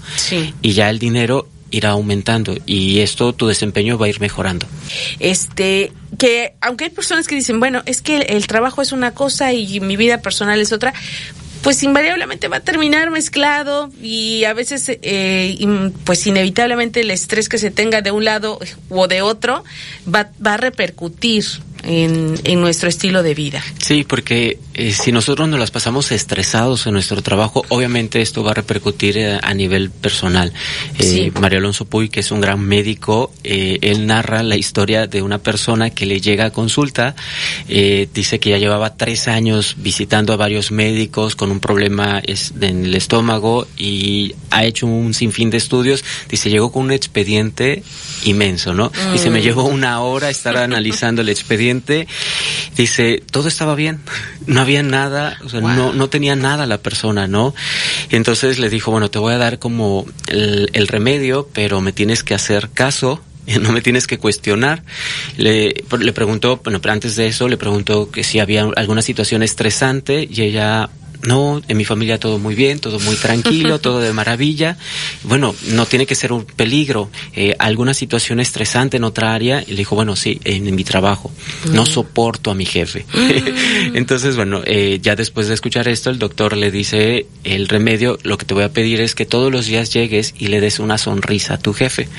Y 0.64 0.74
ya 0.74 0.90
el 0.90 0.98
dinero 0.98 1.48
irá 1.70 1.92
aumentando 1.92 2.56
y 2.66 3.00
esto 3.00 3.34
tu 3.34 3.48
desempeño 3.48 4.00
va 4.00 4.08
a 4.08 4.10
ir 4.10 4.20
mejorando. 4.20 4.66
Este, 5.20 5.92
que 6.18 6.54
aunque 6.60 6.86
hay 6.86 6.90
personas 6.90 7.28
que 7.28 7.36
dicen, 7.36 7.60
bueno, 7.60 7.84
es 7.86 8.02
que 8.02 8.18
el 8.18 8.48
trabajo 8.48 8.82
es 8.82 8.92
una 8.92 9.14
cosa 9.14 9.54
y 9.54 9.80
mi 9.80 9.96
vida 9.96 10.22
personal 10.22 10.60
es 10.60 10.72
otra, 10.72 10.94
pues 11.64 11.82
invariablemente 11.82 12.50
va 12.50 12.58
a 12.58 12.60
terminar 12.60 13.10
mezclado 13.10 13.90
y 14.02 14.44
a 14.44 14.54
veces 14.54 14.86
eh, 15.02 15.58
pues 16.04 16.28
inevitablemente 16.28 17.00
el 17.00 17.10
estrés 17.10 17.48
que 17.48 17.58
se 17.58 17.72
tenga 17.72 18.02
de 18.02 18.12
un 18.12 18.26
lado 18.26 18.60
o 18.90 19.08
de 19.08 19.22
otro 19.22 19.64
va, 20.14 20.30
va 20.46 20.56
a 20.56 20.58
repercutir 20.58 21.46
en, 21.84 22.36
en 22.44 22.62
nuestro 22.62 22.90
estilo 22.90 23.24
de 23.24 23.34
vida. 23.34 23.64
Sí, 23.80 24.04
porque 24.04 24.58
eh, 24.74 24.92
si 24.92 25.12
nosotros 25.12 25.48
nos 25.48 25.60
las 25.60 25.72
pasamos 25.72 26.12
estresados 26.12 26.88
en 26.88 26.94
nuestro 26.94 27.22
trabajo, 27.22 27.64
obviamente 27.70 28.22
esto 28.22 28.44
va 28.44 28.52
a 28.52 28.54
repercutir 28.56 29.18
eh, 29.18 29.40
a 29.42 29.54
nivel 29.54 29.92
personal. 29.92 30.54
Eh, 31.00 31.32
Mario 31.40 31.60
Alonso 31.60 31.86
Puy, 31.86 32.10
que 32.10 32.22
es 32.22 32.32
un 32.32 32.42
gran 32.42 32.60
médico, 32.60 33.32
eh, 33.44 33.78
él 33.82 34.08
narra 34.08 34.42
la 34.44 34.56
historia 34.56 35.08
de 35.08 35.22
una 35.22 35.40
persona 35.40 35.90
que 35.90 36.06
le 36.06 36.22
llega 36.22 36.46
a 36.46 36.50
consulta, 36.52 37.16
dice 37.68 38.40
que 38.40 38.52
ya 38.52 38.58
llevaba 38.58 38.96
tres 38.96 39.28
años 39.28 39.76
visitando 39.78 40.34
a 40.34 40.38
varios 40.38 40.72
médicos 40.72 41.36
con 41.36 41.52
un 41.52 41.60
problema 41.60 42.22
en 42.26 42.86
el 42.86 42.96
estómago 42.96 43.68
y 43.78 44.36
ha 44.50 44.66
hecho 44.66 44.88
un 44.88 45.14
sinfín 45.14 45.50
de 45.50 45.58
estudios. 45.58 46.04
Dice, 46.30 46.50
llegó 46.50 46.72
con 46.72 46.84
un 46.84 46.92
expediente 46.92 47.84
inmenso, 48.26 48.74
¿no? 48.74 48.92
y 49.14 49.18
se 49.18 49.30
me 49.30 49.40
mm. 49.40 49.44
llevó 49.44 49.64
una 49.66 50.02
hora 50.02 50.30
estar 50.30 50.58
analizando 50.58 51.22
el 51.22 51.30
expediente 51.30 51.73
dice, 52.76 53.24
todo 53.32 53.48
estaba 53.48 53.76
bien, 53.76 54.00
no 54.46 54.62
había 54.62 54.84
nada, 54.84 55.38
no, 55.54 55.94
no 55.94 56.10
tenía 56.10 56.36
nada 56.36 56.66
la 56.66 56.78
persona, 56.80 57.28
¿no? 57.28 57.54
Y 58.10 58.16
entonces 58.16 58.60
le 58.60 58.70
dijo, 58.70 58.92
bueno, 58.92 59.10
te 59.10 59.20
voy 59.20 59.34
a 59.34 59.38
dar 59.38 59.60
como 59.60 60.06
el, 60.28 60.70
el 60.74 60.88
remedio, 60.88 61.50
pero 61.54 61.82
me 61.82 61.92
tienes 61.92 62.24
que 62.24 62.34
hacer 62.34 62.70
caso 62.74 63.22
no 63.62 63.72
me 63.72 63.82
tienes 63.82 64.08
que 64.08 64.18
cuestionar. 64.18 64.84
Le, 65.38 65.74
le 66.00 66.14
preguntó, 66.14 66.62
bueno, 66.64 66.82
pero 66.82 66.94
antes 66.94 67.16
de 67.16 67.28
eso 67.28 67.48
le 67.48 67.58
preguntó 67.58 68.10
que 68.12 68.24
si 68.24 68.40
había 68.40 68.64
alguna 68.76 69.02
situación 69.02 69.44
estresante 69.44 70.28
y 70.30 70.42
ella 70.42 70.90
no, 71.26 71.62
en 71.68 71.78
mi 71.78 71.86
familia 71.86 72.20
todo 72.20 72.38
muy 72.38 72.54
bien, 72.54 72.80
todo 72.80 73.00
muy 73.00 73.16
tranquilo, 73.16 73.80
todo 73.80 74.00
de 74.00 74.12
maravilla. 74.12 74.78
Bueno, 75.24 75.56
no 75.70 75.86
tiene 75.86 76.06
que 76.06 76.16
ser 76.16 76.34
un 76.34 76.44
peligro. 76.44 77.10
Eh, 77.34 77.56
alguna 77.60 77.94
situación 77.94 78.40
estresante 78.40 78.98
en 78.98 79.06
otra 79.06 79.34
área, 79.34 79.64
y 79.66 79.72
le 79.72 79.78
dijo, 79.78 79.96
bueno, 79.96 80.16
sí, 80.16 80.40
en, 80.44 80.74
mi 80.76 80.84
trabajo. 80.84 81.32
No 81.72 81.84
mm. 81.84 81.86
soporto 81.86 82.52
a 82.52 82.56
mi 82.56 82.66
jefe. 82.66 83.06
Mm. 83.14 83.96
Entonces, 83.96 84.36
bueno, 84.36 84.62
eh, 84.66 85.00
ya 85.02 85.16
después 85.16 85.48
de 85.48 85.54
escuchar 85.54 85.88
esto, 85.88 86.10
el 86.10 86.20
doctor 86.20 86.58
le 86.58 86.72
dice, 86.72 87.26
el 87.44 87.68
remedio, 87.70 88.18
lo 88.24 88.38
que 88.38 88.46
te 88.46 88.54
voy 88.54 88.64
a 88.64 88.74
pedir 88.74 89.00
es 89.00 89.16
que 89.16 89.26
todos 89.26 89.52
los 89.52 89.68
días 89.68 89.94
llegues 89.94 90.34
y 90.38 90.48
le 90.48 90.60
des 90.60 90.80
una 90.80 90.98
sonrisa 90.98 91.56
a 91.56 91.58
tu 91.58 91.74
jefe. 91.74 92.10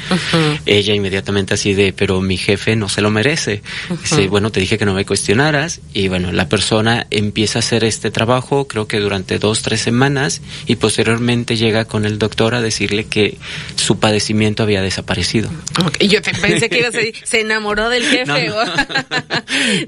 Ella 0.67 0.95
inmediatamente 0.95 1.55
así 1.55 1.75
de, 1.75 1.93
pero 1.93 2.21
mi 2.21 2.37
jefe 2.37 2.77
no 2.77 2.89
se 2.89 3.03
lo 3.03 3.11
merece. 3.11 3.63
Dice, 4.03 4.29
bueno, 4.29 4.51
te 4.51 4.61
dije 4.61 4.79
que 4.79 4.87
no 4.87 4.95
me 4.95 5.05
cuestionaras. 5.05 5.81
Y 5.93 6.09
bueno, 6.09 6.33
la 6.33 6.49
persona 6.49 7.07
empieza 7.11 7.59
a 7.59 7.61
hacer 7.61 7.85
este 7.85 8.11
trabajo, 8.11 8.67
creo 8.67 8.87
que 8.87 8.94
durante 9.01 9.39
dos, 9.39 9.63
tres 9.63 9.81
semanas 9.81 10.41
y 10.67 10.77
posteriormente 10.77 11.57
llega 11.57 11.85
con 11.85 12.05
el 12.05 12.19
doctor 12.19 12.55
a 12.55 12.61
decirle 12.61 13.05
que 13.05 13.37
su 13.77 13.99
padecimiento 13.99 14.63
había 14.63 14.83
desaparecido. 14.83 15.51
y 15.99 16.09
Yo 16.09 16.21
pensé 16.23 16.69
que 16.69 17.13
se 17.25 17.41
enamoró 17.41 17.89
del 17.89 18.05
jefe. 18.05 18.51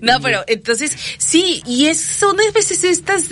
No, 0.00 0.20
pero 0.20 0.44
entonces 0.46 0.96
sí, 1.18 1.62
y 1.66 1.86
es, 1.86 2.00
son 2.00 2.38
a 2.40 2.52
veces 2.52 2.84
estas 2.84 3.24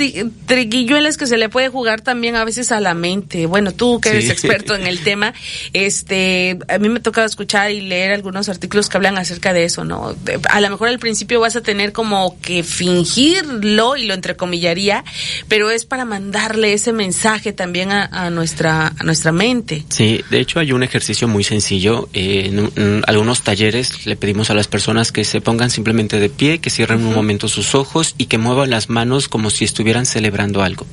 triguilluelas 0.46 1.16
que 1.16 1.26
se 1.26 1.36
le 1.36 1.48
puede 1.48 1.68
jugar 1.68 2.00
también 2.00 2.36
a 2.36 2.44
veces 2.44 2.72
a 2.72 2.80
la 2.80 2.94
mente. 2.94 3.46
Bueno, 3.46 3.72
tú 3.72 4.00
que 4.00 4.10
eres 4.10 4.30
experto 4.30 4.74
en 4.74 4.86
el 4.86 5.00
tema, 5.00 5.34
este, 5.72 6.58
a 6.68 6.78
mí 6.78 6.88
me 6.88 7.00
tocado 7.00 7.26
escuchar 7.26 7.70
y 7.70 7.80
leer 7.80 8.12
algunos 8.12 8.48
artículos 8.48 8.88
que 8.88 8.96
hablan 8.96 9.18
acerca 9.18 9.52
de 9.52 9.64
eso, 9.64 9.84
¿no? 9.84 10.16
A 10.50 10.60
lo 10.60 10.70
mejor 10.70 10.88
al 10.88 10.98
principio 10.98 11.40
vas 11.40 11.54
a 11.56 11.60
tener 11.60 11.92
como 11.92 12.40
que 12.40 12.62
fingirlo 12.62 13.96
y 13.96 14.06
lo 14.06 14.14
entrecomillaría, 14.14 15.04
pero 15.48 15.63
es 15.70 15.84
para 15.84 16.04
mandarle 16.04 16.72
ese 16.72 16.92
mensaje 16.92 17.52
también 17.52 17.90
a, 17.92 18.30
nuestra, 18.30 18.92
a 18.98 19.04
nuestra 19.04 19.32
mente. 19.32 19.84
Sí, 19.88 20.20
de 20.30 20.40
hecho 20.40 20.60
hay 20.60 20.72
un 20.72 20.82
ejercicio 20.82 21.28
muy 21.28 21.44
sencillo. 21.44 22.08
Eh, 22.12 22.70
en, 22.76 23.02
algunos 23.06 23.42
talleres 23.42 24.06
le 24.06 24.16
pedimos 24.16 24.50
a 24.50 24.54
las 24.54 24.68
personas 24.68 25.12
que 25.12 25.24
se 25.24 25.40
pongan 25.40 25.70
simplemente 25.70 26.18
de 26.18 26.28
pie, 26.28 26.58
que 26.58 26.70
cierren 26.70 27.04
un 27.04 27.14
momento 27.14 27.48
sus 27.48 27.74
ojos 27.74 28.14
y 28.18 28.26
que 28.26 28.38
muevan 28.38 28.70
las 28.70 28.88
manos 28.88 29.28
como 29.28 29.50
si 29.50 29.64
estuvieran 29.64 30.06
celebrando 30.06 30.62
algo. 30.62 30.86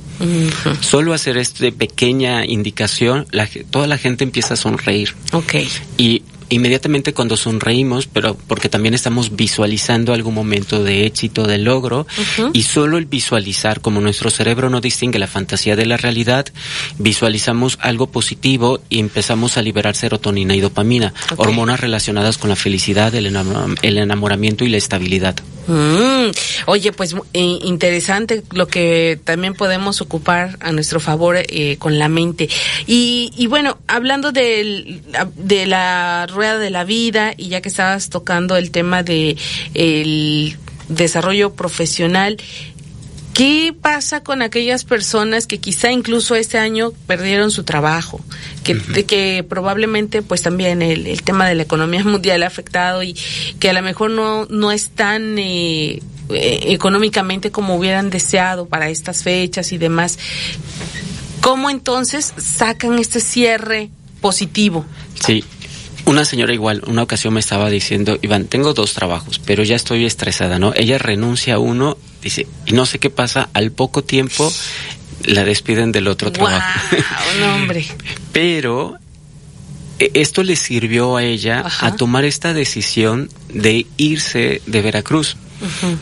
Solo 0.80 1.14
hacer 1.14 1.36
esta 1.36 1.70
pequeña 1.72 2.44
indicación, 2.44 3.26
la, 3.30 3.48
toda 3.70 3.86
la 3.86 3.98
gente 3.98 4.24
empieza 4.24 4.54
a 4.54 4.56
sonreír. 4.56 5.14
Ok. 5.32 5.54
Y 5.96 6.22
inmediatamente 6.52 7.14
cuando 7.14 7.36
sonreímos, 7.36 8.06
pero 8.06 8.36
porque 8.46 8.68
también 8.68 8.94
estamos 8.94 9.34
visualizando 9.36 10.12
algún 10.12 10.34
momento 10.34 10.84
de 10.84 11.06
éxito, 11.06 11.46
de 11.46 11.58
logro, 11.58 12.06
y 12.52 12.62
solo 12.62 12.98
el 12.98 13.06
visualizar, 13.06 13.80
como 13.80 14.00
nuestro 14.00 14.30
cerebro 14.30 14.68
no 14.68 14.80
distingue 14.80 15.18
la 15.18 15.26
fantasía 15.26 15.76
de 15.76 15.86
la 15.86 15.96
realidad, 15.96 16.46
visualizamos 16.98 17.78
algo 17.80 18.08
positivo 18.08 18.80
y 18.90 18.98
empezamos 18.98 19.56
a 19.56 19.62
liberar 19.62 19.96
serotonina 19.96 20.54
y 20.54 20.60
dopamina, 20.60 21.14
hormonas 21.36 21.80
relacionadas 21.80 22.38
con 22.38 22.50
la 22.50 22.56
felicidad, 22.56 23.14
el, 23.14 23.26
enamoramiento 23.82 24.64
y 24.64 24.68
la 24.68 24.76
estabilidad. 24.76 25.36
Mm. 25.66 26.32
Oye, 26.66 26.92
pues 26.92 27.14
eh, 27.32 27.58
interesante 27.62 28.42
lo 28.50 28.66
que 28.66 29.20
también 29.22 29.54
podemos 29.54 30.00
ocupar 30.00 30.58
a 30.60 30.72
nuestro 30.72 30.98
favor 30.98 31.36
eh, 31.38 31.76
con 31.78 32.00
la 32.00 32.08
mente. 32.08 32.48
Y, 32.86 33.32
y 33.36 33.46
bueno, 33.46 33.78
hablando 33.86 34.32
de, 34.32 35.00
de 35.36 35.66
la 35.66 36.26
rueda 36.26 36.41
de 36.42 36.70
la 36.70 36.84
vida 36.84 37.34
y 37.36 37.48
ya 37.48 37.60
que 37.60 37.68
estabas 37.68 38.10
tocando 38.10 38.56
el 38.56 38.70
tema 38.70 39.02
de 39.02 39.36
el 39.74 40.56
desarrollo 40.88 41.54
profesional, 41.54 42.38
¿Qué 43.34 43.74
pasa 43.80 44.22
con 44.22 44.42
aquellas 44.42 44.84
personas 44.84 45.46
que 45.46 45.58
quizá 45.58 45.90
incluso 45.90 46.34
este 46.34 46.58
año 46.58 46.92
perdieron 47.06 47.50
su 47.50 47.64
trabajo? 47.64 48.20
Que, 48.62 48.78
que 49.06 49.42
probablemente 49.48 50.20
pues 50.20 50.42
también 50.42 50.82
el, 50.82 51.22
tema 51.22 51.48
de 51.48 51.54
la 51.54 51.62
economía 51.62 52.04
mundial 52.04 52.42
ha 52.42 52.46
afectado 52.46 53.02
y 53.02 53.16
que 53.58 53.70
a 53.70 53.72
lo 53.72 53.80
mejor 53.80 54.10
no, 54.10 54.44
no 54.50 54.70
están 54.70 55.38
eh, 55.38 56.02
eh, 56.28 56.60
económicamente 56.66 57.50
como 57.50 57.76
hubieran 57.76 58.10
deseado 58.10 58.66
para 58.66 58.90
estas 58.90 59.22
fechas 59.22 59.72
y 59.72 59.78
demás. 59.78 60.18
¿Cómo 61.40 61.70
entonces 61.70 62.34
sacan 62.36 62.98
este 62.98 63.20
cierre 63.20 63.90
positivo? 64.20 64.84
Sí, 65.14 65.42
una 66.04 66.24
señora 66.24 66.52
igual, 66.52 66.82
una 66.86 67.02
ocasión 67.02 67.34
me 67.34 67.40
estaba 67.40 67.70
diciendo, 67.70 68.18
Iván, 68.22 68.46
tengo 68.46 68.74
dos 68.74 68.94
trabajos, 68.94 69.38
pero 69.44 69.62
ya 69.62 69.76
estoy 69.76 70.04
estresada, 70.04 70.58
¿no? 70.58 70.72
Ella 70.74 70.98
renuncia 70.98 71.54
a 71.54 71.58
uno, 71.58 71.96
dice, 72.22 72.46
y 72.66 72.72
no 72.72 72.86
sé 72.86 72.98
qué 72.98 73.10
pasa, 73.10 73.48
al 73.52 73.72
poco 73.72 74.02
tiempo 74.02 74.52
la 75.24 75.44
despiden 75.44 75.92
del 75.92 76.08
otro 76.08 76.32
trabajo. 76.32 76.80
Hombre. 77.54 77.86
pero 78.32 78.96
e, 79.98 80.10
esto 80.14 80.42
le 80.42 80.56
sirvió 80.56 81.16
a 81.16 81.24
ella 81.24 81.64
a 81.80 81.96
tomar 81.96 82.24
esta 82.24 82.52
decisión 82.52 83.30
de 83.48 83.86
irse 83.96 84.60
de 84.66 84.82
Veracruz 84.82 85.36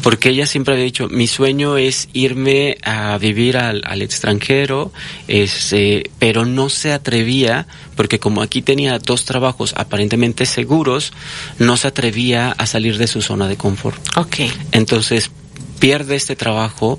porque 0.03 0.31
ella 0.31 0.47
siempre 0.47 0.75
había 0.75 0.85
dicho, 0.85 1.09
mi 1.09 1.27
sueño 1.27 1.77
es 1.77 2.09
irme 2.13 2.79
a 2.83 3.17
vivir 3.19 3.57
al, 3.57 4.03
extranjero, 4.03 4.93
este, 5.29 6.11
pero 6.19 6.45
no 6.45 6.69
se 6.69 6.93
atrevía, 6.93 7.67
porque 7.97 8.19
como 8.19 8.43
aquí 8.43 8.63
tenía 8.63 8.99
dos 8.99 9.25
trabajos 9.25 9.75
aparentemente 9.77 10.47
seguros, 10.47 11.13
no 11.59 11.77
se 11.77 11.89
atrevía 11.89 12.53
a 12.53 12.67
salir 12.67 12.99
de 12.99 13.07
su 13.07 13.23
zona 13.23 13.49
de 13.49 13.57
confort. 13.57 14.01
Ok. 14.17 14.37
Entonces 14.73 15.31
pierde 15.79 16.17
este 16.17 16.37
trabajo 16.37 16.99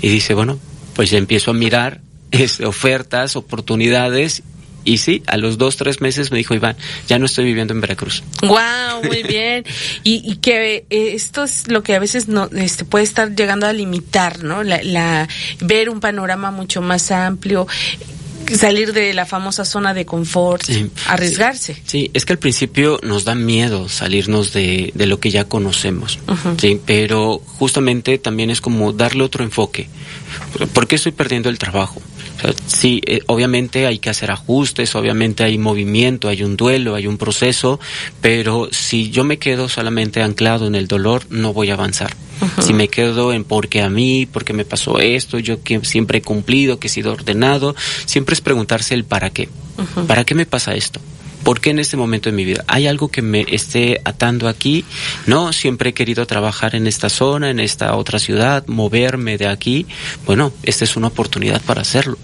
y 0.00 0.08
dice, 0.08 0.34
bueno, 0.34 0.58
pues 0.94 1.10
ya 1.10 1.18
empiezo 1.18 1.52
a 1.52 1.54
mirar 1.54 2.00
este, 2.30 2.66
ofertas, 2.66 3.36
oportunidades 3.36 4.42
y 4.84 4.98
sí, 4.98 5.22
a 5.26 5.36
los 5.36 5.58
dos, 5.58 5.76
tres 5.76 6.00
meses 6.00 6.30
me 6.30 6.38
dijo 6.38 6.54
Iván, 6.54 6.76
ya 7.06 7.18
no 7.18 7.26
estoy 7.26 7.44
viviendo 7.44 7.74
en 7.74 7.80
Veracruz. 7.80 8.22
Wow, 8.42 9.04
muy 9.04 9.22
bien. 9.28 9.64
y, 10.02 10.36
que 10.36 10.84
eh, 10.90 11.14
esto 11.14 11.44
es 11.44 11.68
lo 11.68 11.82
que 11.82 11.94
a 11.94 11.98
veces 11.98 12.28
no 12.28 12.48
este, 12.54 12.84
puede 12.84 13.04
estar 13.04 13.34
llegando 13.34 13.66
a 13.66 13.72
limitar, 13.72 14.42
¿no? 14.42 14.62
La, 14.62 14.82
la, 14.82 15.28
ver 15.60 15.88
un 15.88 16.00
panorama 16.00 16.50
mucho 16.50 16.82
más 16.82 17.10
amplio 17.10 17.66
salir 18.56 18.92
de 18.92 19.14
la 19.14 19.26
famosa 19.26 19.64
zona 19.64 19.94
de 19.94 20.04
confort, 20.04 20.62
arriesgarse. 21.06 21.80
Sí, 21.86 22.10
es 22.12 22.24
que 22.24 22.32
al 22.32 22.38
principio 22.38 22.98
nos 23.02 23.24
da 23.24 23.34
miedo 23.34 23.88
salirnos 23.88 24.52
de, 24.52 24.92
de 24.94 25.06
lo 25.06 25.20
que 25.20 25.30
ya 25.30 25.44
conocemos, 25.44 26.18
sí, 26.58 26.80
pero 26.84 27.40
justamente 27.44 28.18
también 28.18 28.50
es 28.50 28.60
como 28.60 28.92
darle 28.92 29.22
otro 29.22 29.44
enfoque. 29.44 29.88
¿Por 30.72 30.86
qué 30.86 30.96
estoy 30.96 31.12
perdiendo 31.12 31.48
el 31.48 31.58
trabajo? 31.58 32.02
Sí, 32.66 33.00
eh, 33.06 33.20
obviamente 33.26 33.86
hay 33.86 33.98
que 33.98 34.10
hacer 34.10 34.30
ajustes, 34.30 34.94
obviamente 34.94 35.44
hay 35.44 35.58
movimiento, 35.58 36.28
hay 36.28 36.42
un 36.42 36.56
duelo, 36.56 36.94
hay 36.94 37.06
un 37.06 37.18
proceso, 37.18 37.80
pero 38.20 38.68
si 38.70 39.10
yo 39.10 39.24
me 39.24 39.38
quedo 39.38 39.68
solamente 39.68 40.22
anclado 40.22 40.66
en 40.66 40.74
el 40.74 40.88
dolor, 40.88 41.24
no 41.30 41.52
voy 41.52 41.70
a 41.70 41.74
avanzar. 41.74 42.14
Si 42.60 42.72
me 42.72 42.88
quedo 42.88 43.32
en 43.32 43.44
porque 43.44 43.82
a 43.82 43.88
mí, 43.88 44.26
porque 44.26 44.52
me 44.52 44.64
pasó 44.64 44.98
esto, 44.98 45.38
yo 45.38 45.62
que 45.62 45.84
siempre 45.84 46.18
he 46.18 46.22
cumplido, 46.22 46.80
que 46.80 46.88
he 46.88 46.90
sido 46.90 47.12
ordenado, 47.12 47.76
siempre 48.04 48.34
es 48.34 48.40
preguntarse 48.40 48.94
el 48.94 49.04
para 49.04 49.30
qué. 49.30 49.48
¿Para 50.08 50.24
qué 50.24 50.34
me 50.34 50.44
pasa 50.44 50.74
esto? 50.74 51.00
¿Por 51.44 51.60
qué 51.60 51.70
en 51.70 51.78
este 51.78 51.96
momento 51.96 52.30
de 52.30 52.36
mi 52.36 52.44
vida? 52.44 52.64
¿Hay 52.68 52.86
algo 52.86 53.08
que 53.08 53.22
me 53.22 53.44
esté 53.48 54.00
atando 54.04 54.48
aquí? 54.48 54.84
No, 55.26 55.52
siempre 55.52 55.90
he 55.90 55.94
querido 55.94 56.26
trabajar 56.26 56.74
en 56.74 56.86
esta 56.86 57.08
zona, 57.08 57.50
en 57.50 57.60
esta 57.60 57.96
otra 57.96 58.18
ciudad, 58.18 58.64
moverme 58.66 59.38
de 59.38 59.48
aquí. 59.48 59.86
Bueno, 60.24 60.52
esta 60.62 60.84
es 60.84 60.96
una 60.96 61.08
oportunidad 61.08 61.60
para 61.62 61.82
hacerlo. 61.82 62.16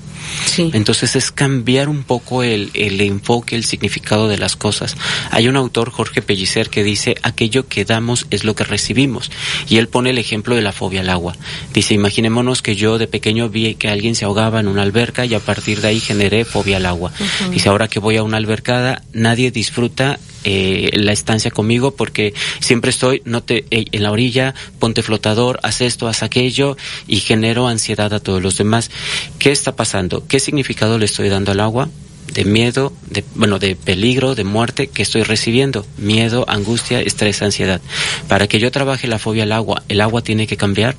Entonces 0.57 1.17
es 1.17 1.31
cambiar 1.31 1.89
un 1.89 2.03
poco 2.03 2.43
el, 2.43 2.71
el, 2.75 3.01
enfoque, 3.01 3.57
el 3.57 3.65
significado 3.65 4.29
de 4.29 4.39
las 4.39 4.57
cosas. 4.57 4.97
Hay 5.31 5.49
un 5.49 5.57
autor, 5.57 5.91
Jorge 5.91 6.23
Pellicer, 6.23 6.69
que 6.69 6.83
dice, 6.83 7.17
aquello 7.23 7.69
que 7.69 7.85
damos 7.85 8.27
es 8.31 8.45
lo 8.45 8.55
que 8.55 8.65
recibimos. 8.65 9.31
Y 9.69 9.77
él 9.77 9.89
pone 9.89 10.11
el 10.11 10.19
ejemplo 10.19 10.57
de 10.57 10.63
la 10.63 10.73
fobia 10.73 11.01
al 11.01 11.11
agua. 11.11 11.37
Dice, 11.73 11.95
imaginémonos 11.95 12.63
que 12.63 12.77
yo 12.77 12.99
de 12.99 13.07
pequeño 13.07 13.49
vi 13.49 13.75
que 13.75 13.89
alguien 13.89 14.15
se 14.15 14.25
ahogaba 14.25 14.61
en 14.61 14.69
una 14.69 14.83
alberca 14.83 15.25
y 15.25 15.35
a 15.35 15.41
partir 15.41 15.81
de 15.81 15.89
ahí 15.89 16.01
generé 16.01 16.45
fobia 16.45 16.79
al 16.79 16.87
agua. 16.87 17.13
Dice, 17.51 17.69
ahora 17.69 17.89
que 17.89 18.01
voy 18.01 18.17
a 18.17 18.23
una 18.23 18.37
albercada, 18.37 19.03
nadie 19.13 19.51
disfruta 19.51 20.19
eh, 20.45 20.91
la 20.95 21.13
estancia 21.13 21.51
conmigo 21.51 21.93
porque 21.93 22.35
siempre 22.61 22.91
estoy 22.91 23.23
no 23.25 23.43
te, 23.43 23.65
eh, 23.71 23.87
en 23.93 24.03
la 24.03 24.13
orilla, 24.13 24.55
ponte 24.79 25.03
flotador, 25.03 25.61
haz 25.63 25.81
esto, 25.81 26.09
haz 26.09 26.23
aquello 26.23 26.77
y 27.07 27.21
genero 27.21 27.67
ansiedad 27.69 28.13
a 28.13 28.21
todos 28.21 28.43
los 28.43 28.59
demás. 28.59 28.91
¿Qué 29.39 29.51
está 29.51 29.77
pasando? 29.77 30.27
¿Qué 30.27 30.41
significado 30.41 30.99
le 30.99 31.05
estoy 31.05 31.29
dando 31.29 31.53
al 31.53 31.61
agua? 31.61 31.89
de 32.33 32.45
miedo, 32.45 32.93
de, 33.09 33.25
bueno, 33.35 33.59
de 33.59 33.75
peligro, 33.75 34.35
de 34.35 34.45
muerte 34.45 34.89
que 34.89 35.03
estoy 35.03 35.23
recibiendo. 35.23 35.87
Miedo, 35.97 36.45
angustia, 36.49 37.01
estrés, 37.01 37.43
ansiedad. 37.43 37.81
Para 38.29 38.47
que 38.47 38.59
yo 38.59 38.71
trabaje 38.71 39.09
la 39.09 39.19
fobia 39.19 39.45
al 39.45 39.53
agua, 39.53 39.83
¿el 39.89 40.01
agua 40.01 40.23
tiene 40.23 40.47
que 40.47 40.57
cambiar? 40.57 40.95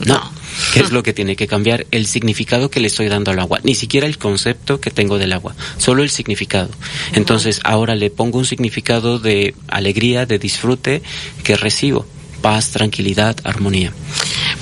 No. 0.00 0.32
¿Qué 0.72 0.80
es 0.80 0.92
lo 0.92 1.02
que 1.02 1.12
tiene 1.12 1.36
que 1.36 1.46
cambiar? 1.46 1.86
El 1.90 2.06
significado 2.06 2.70
que 2.70 2.80
le 2.80 2.86
estoy 2.86 3.08
dando 3.08 3.30
al 3.30 3.38
agua. 3.38 3.60
Ni 3.62 3.74
siquiera 3.74 4.06
el 4.06 4.18
concepto 4.18 4.80
que 4.80 4.90
tengo 4.90 5.18
del 5.18 5.32
agua, 5.32 5.54
solo 5.78 6.02
el 6.02 6.10
significado. 6.10 6.70
Entonces 7.12 7.60
ahora 7.64 7.94
le 7.94 8.10
pongo 8.10 8.38
un 8.38 8.46
significado 8.46 9.18
de 9.18 9.54
alegría, 9.68 10.26
de 10.26 10.38
disfrute 10.38 11.02
que 11.42 11.56
recibo. 11.56 12.06
Paz, 12.42 12.72
tranquilidad, 12.72 13.36
armonía. 13.44 13.92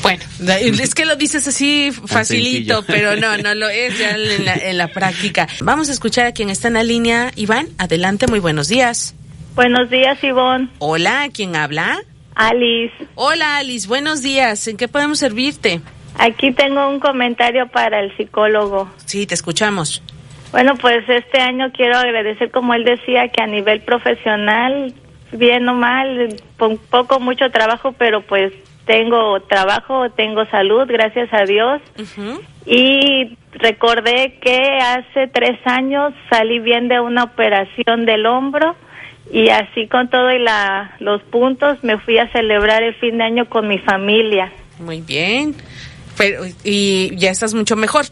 Bueno, 0.03 0.23
es 0.41 0.95
que 0.95 1.05
lo 1.05 1.17
dices 1.17 1.49
así 1.49 1.91
facilito, 2.07 2.85
pero 2.87 3.17
no, 3.17 3.37
no 3.39 3.55
lo 3.55 3.69
es 3.69 3.99
ya 3.99 4.11
en 4.11 4.45
la, 4.45 4.55
en 4.55 4.79
la 4.79 4.89
práctica. 4.89 5.49
Vamos 5.61 5.89
a 5.89 5.93
escuchar 5.93 6.27
a 6.27 6.33
quien 6.33 6.49
está 6.49 6.69
en 6.69 6.75
la 6.75 6.85
línea. 6.85 7.33
Iván, 7.35 7.69
adelante, 7.79 8.29
muy 8.29 8.39
buenos 8.39 8.69
días. 8.69 9.15
Buenos 9.57 9.91
días, 9.91 10.23
Ivonne. 10.23 10.69
Hola, 10.79 11.29
¿quién 11.33 11.57
habla? 11.57 11.99
Alice. 12.35 12.95
Hola 13.15 13.57
Alice, 13.59 13.87
buenos 13.87 14.23
días. 14.23 14.67
¿En 14.69 14.77
qué 14.77 14.89
podemos 14.89 15.19
servirte? 15.19 15.81
Aquí 16.19 16.53
tengo 16.53 16.89
un 16.89 17.01
comentario 17.01 17.69
para 17.69 18.01
el 18.01 18.17
psicólogo. 18.17 18.91
Sí, 19.07 19.27
te 19.27 19.35
escuchamos. 19.35 20.03
Bueno, 20.53 20.75
pues 20.77 21.09
este 21.09 21.41
año 21.41 21.73
quiero 21.73 21.97
agradecer, 21.97 22.51
como 22.51 22.75
él 22.75 22.85
decía, 22.85 23.29
que 23.29 23.43
a 23.43 23.47
nivel 23.47 23.81
profesional, 23.81 24.93
bien 25.33 25.67
o 25.69 25.75
mal, 25.75 26.37
poco, 26.91 27.21
mucho 27.21 27.51
trabajo, 27.51 27.93
pero 27.93 28.21
pues 28.21 28.53
tengo 28.85 29.41
trabajo, 29.43 30.11
tengo 30.11 30.45
salud, 30.47 30.87
gracias 30.87 31.33
a 31.33 31.45
Dios. 31.45 31.81
Y 32.67 33.39
recordé 33.53 34.39
que 34.43 34.59
hace 34.79 35.29
tres 35.29 35.59
años 35.65 36.13
salí 36.29 36.59
bien 36.59 36.89
de 36.89 37.01
una 37.01 37.25
operación 37.25 38.05
del 38.05 38.27
hombro 38.27 38.77
y 39.33 39.49
así 39.49 39.89
con 39.89 40.09
todo 40.11 40.31
y 40.31 40.39
la, 40.39 40.95
los 41.01 41.23
puntos 41.23 41.83
me 41.83 41.99
fui 41.99 42.19
a 42.19 42.31
celebrar 42.33 42.83
el 42.83 42.95
fin 42.97 43.17
de 43.17 43.25
año 43.25 43.49
con 43.49 43.67
mi 43.67 43.79
familia. 43.79 44.53
Muy 44.79 45.01
bien. 45.01 45.55
Pero, 46.19 46.43
¿Y 46.63 47.17
ya 47.17 47.31
estás 47.31 47.55
mucho 47.55 47.75
mejor? 47.75 48.05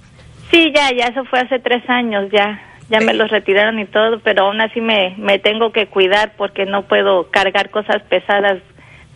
Sí, 0.50 0.72
ya, 0.74 0.90
ya 0.96 1.08
eso 1.08 1.24
fue 1.26 1.40
hace 1.40 1.58
tres 1.58 1.88
años, 1.88 2.30
ya. 2.32 2.62
Ya 2.88 2.98
me 2.98 3.14
los 3.14 3.30
retiraron 3.30 3.78
y 3.78 3.84
todo, 3.84 4.18
pero 4.18 4.46
aún 4.46 4.60
así 4.60 4.80
me, 4.80 5.14
me 5.16 5.38
tengo 5.38 5.70
que 5.70 5.86
cuidar 5.86 6.32
porque 6.36 6.64
no 6.64 6.88
puedo 6.88 7.30
cargar 7.30 7.70
cosas 7.70 8.02
pesadas 8.08 8.58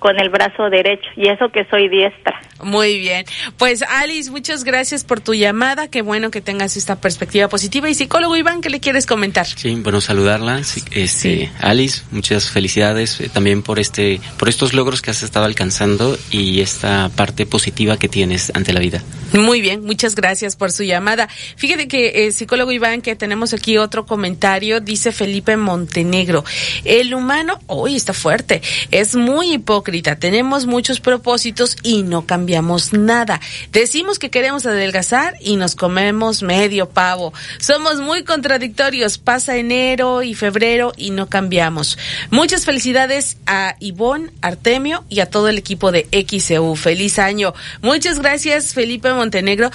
con 0.05 0.21
el 0.21 0.29
brazo 0.29 0.69
derecho 0.69 1.09
y 1.17 1.31
eso 1.31 1.49
que 1.49 1.65
soy 1.71 1.89
diestra. 1.89 2.39
Muy 2.63 2.99
bien. 2.99 3.25
Pues 3.57 3.81
Alice, 3.81 4.31
muchas 4.31 4.63
gracias 4.63 5.03
por 5.03 5.21
tu 5.21 5.33
llamada. 5.33 5.89
Qué 5.89 6.03
bueno 6.03 6.31
que 6.31 6.43
tengas 6.43 6.77
esta 6.77 7.01
perspectiva 7.01 7.49
positiva. 7.49 7.89
Y 7.89 7.95
psicólogo 7.95 8.37
Iván, 8.37 8.61
¿qué 8.61 8.69
le 8.69 8.81
quieres 8.81 9.07
comentar? 9.07 9.47
Sí, 9.47 9.75
bueno, 9.77 10.03
saludarla. 10.03 10.61
Este, 10.91 11.51
Alice, 11.59 12.03
muchas 12.11 12.51
felicidades 12.51 13.19
eh, 13.19 13.31
también 13.33 13.63
por 13.63 13.79
este, 13.79 14.21
por 14.39 14.51
estos 14.51 14.75
logros 14.75 15.01
que 15.01 15.11
has 15.11 15.23
estado 15.23 15.47
alcanzando 15.47 16.19
y 16.31 16.61
esta 16.61 17.09
parte 17.17 17.47
positiva 17.47 17.97
que 17.99 18.09
tienes 18.09 18.53
ante 18.55 18.75
la 18.75 18.81
vida. 18.81 19.03
Muy 19.33 19.63
bien, 19.63 19.85
muchas 19.85 20.15
gracias 20.15 20.55
por 20.55 20.71
su 20.71 20.85
llamada. 20.85 21.29
Fíjate 21.57 21.89
que 21.89 22.27
eh, 22.27 22.33
psicólogo 22.33 22.71
Iván, 22.73 23.01
que 23.01 23.17
tenemos 23.17 23.55
aquí 23.55 23.79
otro 23.79 24.05
comentario, 24.05 24.81
dice 24.81 25.13
Felipe 25.13 25.57
Montenegro. 25.57 26.45
El 26.85 27.15
humano, 27.15 27.59
hoy 27.67 27.97
está 27.97 28.13
fuerte, 28.13 28.61
es 28.91 29.17
muy 29.17 29.55
hipócrita 29.55 29.94
tenemos 30.03 30.67
muchos 30.67 31.01
propósitos 31.01 31.77
y 31.83 32.03
no 32.03 32.27
cambiamos 32.27 32.93
nada. 32.93 33.41
Decimos 33.73 34.19
que 34.19 34.31
queremos 34.31 34.67
adelgazar 34.67 35.37
y 35.41 35.57
nos 35.57 35.75
comemos 35.75 36.43
medio 36.43 36.89
pavo. 36.89 37.33
Somos 37.59 38.01
muy 38.01 38.25
contradictorios. 38.25 39.19
Pasa 39.19 39.57
enero 39.57 40.23
y 40.23 40.35
febrero 40.35 40.93
y 40.97 41.11
no 41.11 41.29
cambiamos. 41.29 41.99
Muchas 42.31 42.65
felicidades 42.65 43.37
a 43.47 43.77
Ivonne, 43.81 44.31
Artemio 44.41 45.05
y 45.09 45.21
a 45.21 45.27
todo 45.27 45.49
el 45.49 45.59
equipo 45.59 45.93
de 45.93 46.07
XEU. 46.11 46.77
Feliz 46.77 47.19
año. 47.19 47.55
Muchas 47.83 48.19
gracias, 48.19 48.75
Felipe 48.75 49.13
Montenegro. 49.13 49.71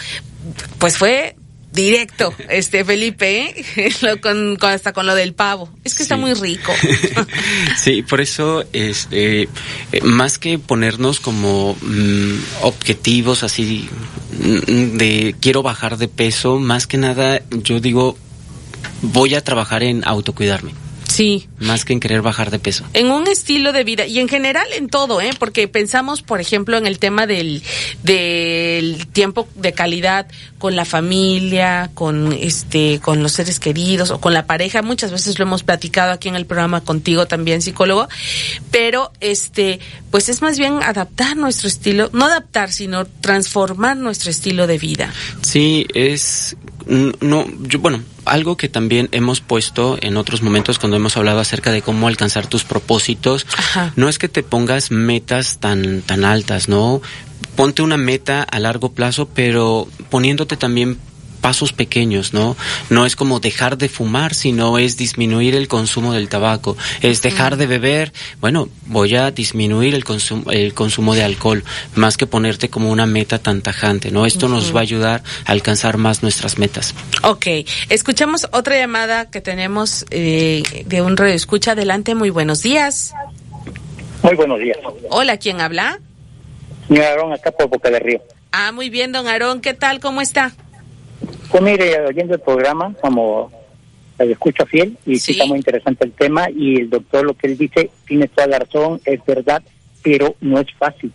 Pues 0.80 0.98
fue 0.98 1.36
directo, 1.72 2.34
este 2.50 2.84
Felipe, 2.84 3.56
¿eh? 3.76 4.20
con, 4.22 4.58
hasta 4.62 4.94
con 4.94 5.06
lo 5.06 5.16
del 5.16 5.34
pavo. 5.34 5.70
Es 5.84 5.96
que 5.96 6.04
está 6.04 6.18
muy 6.18 6.34
rico. 6.34 6.72
sí, 7.78 8.02
por 8.02 8.22
eso, 8.22 8.64
este, 8.74 9.50
más 10.04 10.40
que 10.40 10.60
ponernos 10.60 11.20
como 11.20 11.76
mm, 11.82 12.34
objetivos 12.62 13.44
así 13.44 13.90
mm, 14.32 14.98
de 14.98 15.36
quiero 15.40 15.62
bajar 15.62 15.98
de 15.98 16.08
peso, 16.08 16.60
más 16.60 16.88
que 16.88 16.98
nada, 16.98 17.42
yo 17.50 17.80
digo, 17.80 18.18
voy 19.02 19.36
a 19.36 19.44
trabajar 19.44 19.84
en 19.84 20.04
autocuidarme. 20.06 20.74
Sí. 21.20 21.50
Más 21.60 21.84
que 21.84 21.92
en 21.92 22.00
querer 22.00 22.22
bajar 22.22 22.50
de 22.50 22.60
peso. 22.60 22.86
En 22.94 23.12
un 23.12 23.28
estilo 23.28 23.74
de 23.74 23.84
vida 23.84 24.06
y 24.06 24.20
en 24.20 24.30
general 24.30 24.66
en 24.74 24.88
todo, 24.88 25.20
¿eh? 25.20 25.32
Porque 25.38 25.68
pensamos, 25.68 26.22
por 26.22 26.40
ejemplo, 26.40 26.78
en 26.78 26.88
el 26.88 26.98
tema 26.98 27.28
del, 27.28 27.62
del 28.04 29.06
tiempo 29.08 29.46
de 29.56 29.74
calidad 29.74 30.28
con 30.60 30.78
la 30.78 30.86
familia, 30.86 31.92
con 31.94 32.32
este, 32.32 33.02
con 33.02 33.22
los 33.22 33.34
seres 33.34 33.60
queridos 33.60 34.12
o 34.12 34.22
con 34.22 34.34
la 34.34 34.46
pareja. 34.46 34.82
Muchas 34.82 35.12
veces 35.12 35.38
lo 35.40 35.44
hemos 35.44 35.64
platicado 35.64 36.14
aquí 36.14 36.30
en 36.30 36.38
el 36.38 36.46
programa 36.46 36.86
contigo 36.86 37.26
también, 37.28 37.62
psicólogo. 37.62 38.08
Pero 38.72 39.12
este, 39.20 39.82
pues 40.12 40.30
es 40.30 40.42
más 40.42 40.58
bien 40.58 40.82
adaptar 40.82 41.36
nuestro 41.36 41.68
estilo, 41.68 42.10
no 42.14 42.28
adaptar, 42.28 42.72
sino 42.72 43.04
transformar 43.06 43.98
nuestro 43.98 44.32
estilo 44.32 44.68
de 44.68 44.78
vida. 44.78 45.14
Sí, 45.42 45.86
es 45.94 46.56
no, 46.88 47.46
yo, 47.68 47.80
bueno, 47.80 48.04
algo 48.30 48.58
que 48.58 48.70
también 48.70 49.10
hemos 49.12 49.42
puesto 49.42 49.98
en 50.02 50.18
otros 50.18 50.42
momentos 50.42 50.80
cuando 50.80 50.98
hemos 50.98 51.18
hablado 51.18 51.40
acerca 51.40 51.72
de 51.72 51.82
cómo 51.82 52.08
alcanzar 52.08 52.48
tus 52.48 52.64
propósitos, 52.64 53.46
no 53.96 54.10
es 54.10 54.18
que 54.18 54.30
te 54.30 54.44
pongas 54.44 54.92
metas 54.92 55.60
tan, 55.60 56.02
tan 56.02 56.26
altas, 56.26 56.70
¿no? 56.70 57.02
Ponte 57.56 57.82
una 57.82 57.98
meta 57.98 58.44
a 58.44 58.60
largo 58.60 58.94
plazo, 58.94 59.28
pero 59.28 59.88
poniéndote 60.10 60.58
también 60.58 60.98
pasos 61.42 61.74
pequeños, 61.74 62.34
¿no? 62.34 62.56
No 62.90 63.06
es 63.06 63.16
como 63.16 63.40
dejar 63.40 63.78
de 63.78 63.90
fumar, 63.90 64.34
sino 64.34 64.78
es 64.78 64.98
disminuir 64.98 65.56
el 65.56 65.68
consumo 65.68 66.14
del 66.14 66.30
tabaco, 66.30 66.78
es 67.02 67.22
dejar 67.22 67.58
de 67.58 67.68
beber, 67.68 68.14
bueno, 68.40 68.70
voy 68.86 69.16
a 69.16 69.32
disminuir 69.32 69.96
el 69.96 70.04
consumo, 70.04 70.52
el 70.52 70.74
consumo 70.74 71.16
de 71.16 71.24
alcohol, 71.24 71.64
más 71.96 72.18
que 72.18 72.28
ponerte 72.28 72.70
como 72.70 72.92
una 72.92 73.06
meta 73.06 73.40
tan 73.40 73.62
tajante, 73.62 74.12
¿no? 74.12 74.26
Esto 74.26 74.48
nos 74.48 74.76
va 74.76 74.80
a 74.80 74.84
ayudar 74.84 75.24
a 75.46 75.52
alcanzar 75.52 75.98
más 75.98 76.24
nuestras 76.24 76.58
metas. 76.58 76.94
Ok, 77.24 77.48
escuchamos 77.90 78.48
otra 78.52 78.78
llamada 78.78 79.30
que 79.30 79.42
tenemos 79.42 80.06
eh, 80.12 80.64
de 80.86 81.02
un 81.02 81.18
radio 81.18 81.34
escucha. 81.34 81.72
Adelante, 81.72 82.16
muy 82.16 82.30
buenos 82.30 82.62
días. 82.62 83.14
Muy 84.24 84.36
buenos 84.36 84.60
días. 84.60 84.78
Hola, 85.10 85.38
¿quién 85.38 85.62
habla? 85.62 86.00
Mi 86.90 87.00
Aarón, 87.00 87.34
acá 87.34 87.52
por 87.52 87.70
Boca 87.70 87.90
del 87.90 88.02
Río. 88.02 88.22
Ah, 88.52 88.72
muy 88.72 88.90
bien, 88.90 89.12
don 89.12 89.28
Aarón, 89.28 89.62
¿qué 89.62 89.74
tal? 89.74 90.00
¿Cómo 90.00 90.22
está? 90.22 90.54
Pues 91.52 91.64
mire, 91.64 92.00
oyendo 92.06 92.36
el 92.36 92.42
programa, 92.42 92.94
como 93.02 93.52
el 94.20 94.32
escucho 94.32 94.66
fiel, 94.66 94.98
y 95.06 95.18
sí. 95.18 95.32
está 95.32 95.46
muy 95.46 95.58
interesante 95.58 96.06
el 96.06 96.12
tema, 96.12 96.50
y 96.50 96.82
el 96.82 96.90
doctor 96.90 97.26
lo 97.26 97.34
que 97.34 97.48
él 97.48 97.58
dice 97.58 97.90
tiene 98.06 98.28
toda 98.28 98.48
la 98.48 98.60
razón, 98.60 99.02
es 99.06 99.24
verdad, 99.26 99.64
pero 100.04 100.36
no 100.42 100.60
es 100.60 100.68
fácil, 100.78 101.12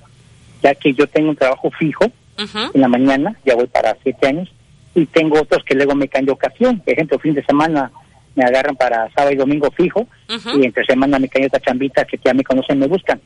ya 0.62 0.75
que 0.75 0.92
yo 0.94 1.07
tengo 1.07 1.31
un 1.31 1.37
trabajo 1.37 1.70
fijo 1.70 2.07
en 2.37 2.81
la 2.81 2.88
mañana, 2.88 3.37
ya 3.44 3.55
voy 3.55 3.66
para 3.66 3.97
siete 4.03 4.27
años, 4.27 4.51
y 4.94 5.07
tengo 5.07 5.40
otros 5.40 5.62
que 5.64 5.75
luego 5.75 5.94
me 5.94 6.09
caen 6.09 6.27
de 6.27 6.33
ocasión, 6.33 6.81
por 6.81 6.92
ejemplo, 6.92 7.18
fin 7.18 7.35
de 7.35 7.44
semana 7.44 7.92
me 8.35 8.42
agarran 8.44 8.75
para 8.75 9.09
sábado 9.12 9.33
y 9.33 9.37
domingo 9.37 9.70
fijo, 9.70 10.09
y 10.29 10.64
entre 10.64 10.85
semana 10.85 11.18
me 11.18 11.29
caen 11.29 11.47
otras 11.47 11.62
chambitas 11.62 12.07
que 12.07 12.18
ya 12.25 12.35
me 12.35 12.42
conocen, 12.42 12.79
me 12.79 12.88
buscan. 12.88 13.20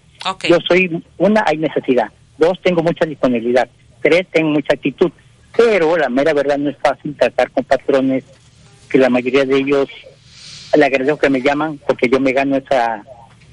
Yo 0.49 0.59
soy, 0.66 1.03
una, 1.16 1.42
hay 1.47 1.57
necesidad, 1.57 2.09
dos, 2.37 2.61
tengo 2.62 2.83
mucha 2.83 3.07
disponibilidad, 3.07 3.68
tres, 4.03 4.27
tengo 4.31 4.51
mucha 4.51 4.75
actitud, 4.75 5.11
pero 5.57 5.97
la 5.97 6.09
mera 6.09 6.33
verdad 6.33 6.59
no 6.59 6.71
es 6.71 6.77
fácil 6.79 7.17
tratar 7.17 7.51
con 7.51 7.65
patrones 7.65 8.25
que 8.89 8.99
la 8.99 9.11
mayoría 9.11 9.45
de 9.45 9.57
ellos 9.57 9.89
le 10.77 10.85
agradezco 10.85 11.19
que 11.19 11.31
me 11.31 11.43
llaman 11.43 11.79
porque 11.87 12.09
yo 12.09 12.21
me 12.21 12.33
gano 12.33 12.57
esa 12.57 13.03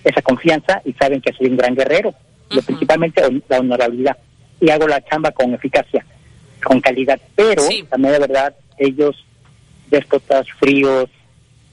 esa 0.04 0.22
confianza 0.22 0.82
y 0.86 0.94
saben 0.94 1.20
que 1.20 1.34
soy 1.34 1.48
un 1.48 1.58
gran 1.58 1.76
guerrero, 1.76 2.14
lo 2.52 2.62
principalmente 2.62 3.24
la 3.50 3.60
honorabilidad. 3.60 4.16
Y 4.62 4.70
hago 4.70 4.88
la 4.88 5.04
chamba 5.04 5.32
con 5.32 5.54
eficacia, 5.54 6.06
con 6.64 6.80
calidad, 6.80 7.20
pero 7.36 7.64
la 7.92 7.98
mera 7.98 8.20
verdad 8.20 8.56
ellos 8.78 9.26
déspotas, 9.90 10.48
fríos, 10.60 11.10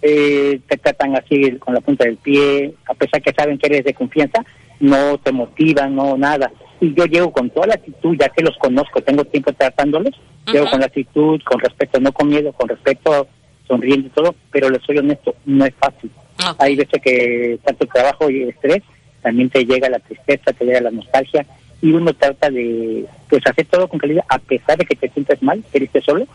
eh, 0.00 0.60
te 0.66 0.76
tratan 0.78 1.14
así 1.16 1.58
con 1.58 1.74
la 1.74 1.80
punta 1.80 2.04
del 2.04 2.16
pie, 2.16 2.74
a 2.86 2.94
pesar 2.94 3.22
que 3.22 3.32
saben 3.32 3.58
que 3.58 3.66
eres 3.66 3.84
de 3.84 3.94
confianza, 3.94 4.44
no 4.80 5.18
te 5.18 5.30
motivan, 5.30 5.94
no 5.94 6.16
nada 6.16 6.50
y 6.82 6.92
yo 6.94 7.04
llego 7.04 7.30
con 7.30 7.48
toda 7.48 7.68
la 7.68 7.74
actitud, 7.74 8.16
ya 8.18 8.28
que 8.28 8.42
los 8.42 8.58
conozco, 8.58 9.00
tengo 9.00 9.24
tiempo 9.24 9.52
tratándolos, 9.52 10.20
llego 10.52 10.68
con 10.68 10.80
la 10.80 10.86
actitud, 10.86 11.40
con 11.44 11.60
respeto, 11.60 12.00
no 12.00 12.10
con 12.10 12.28
miedo, 12.28 12.52
con 12.52 12.68
respeto, 12.68 13.28
sonriendo 13.68 14.08
y 14.08 14.10
todo, 14.10 14.34
pero 14.50 14.68
les 14.68 14.82
soy 14.82 14.98
honesto, 14.98 15.36
no 15.46 15.64
es 15.64 15.72
fácil. 15.76 16.10
Hay 16.58 16.74
veces 16.74 17.00
que 17.00 17.56
tanto 17.62 17.86
trabajo 17.86 18.28
y 18.28 18.42
estrés, 18.42 18.82
también 19.22 19.48
te 19.48 19.64
llega 19.64 19.88
la 19.88 20.00
tristeza, 20.00 20.52
te 20.52 20.64
llega 20.64 20.80
la 20.80 20.90
nostalgia, 20.90 21.46
y 21.80 21.92
uno 21.92 22.12
trata 22.14 22.50
de 22.50 23.06
pues 23.30 23.46
hacer 23.46 23.66
todo 23.66 23.86
con 23.86 24.00
calidad, 24.00 24.24
a 24.28 24.40
pesar 24.40 24.76
de 24.76 24.84
que 24.84 24.96
te 24.96 25.08
sientes 25.10 25.40
mal, 25.40 25.62
que 25.70 25.78
eres 25.78 26.04
solo, 26.04 26.26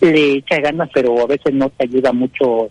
le 0.00 0.38
echa 0.38 0.58
ganas, 0.58 0.90
pero 0.92 1.20
a 1.20 1.26
veces 1.26 1.54
no 1.54 1.70
te 1.70 1.84
ayuda 1.84 2.12
mucho 2.12 2.68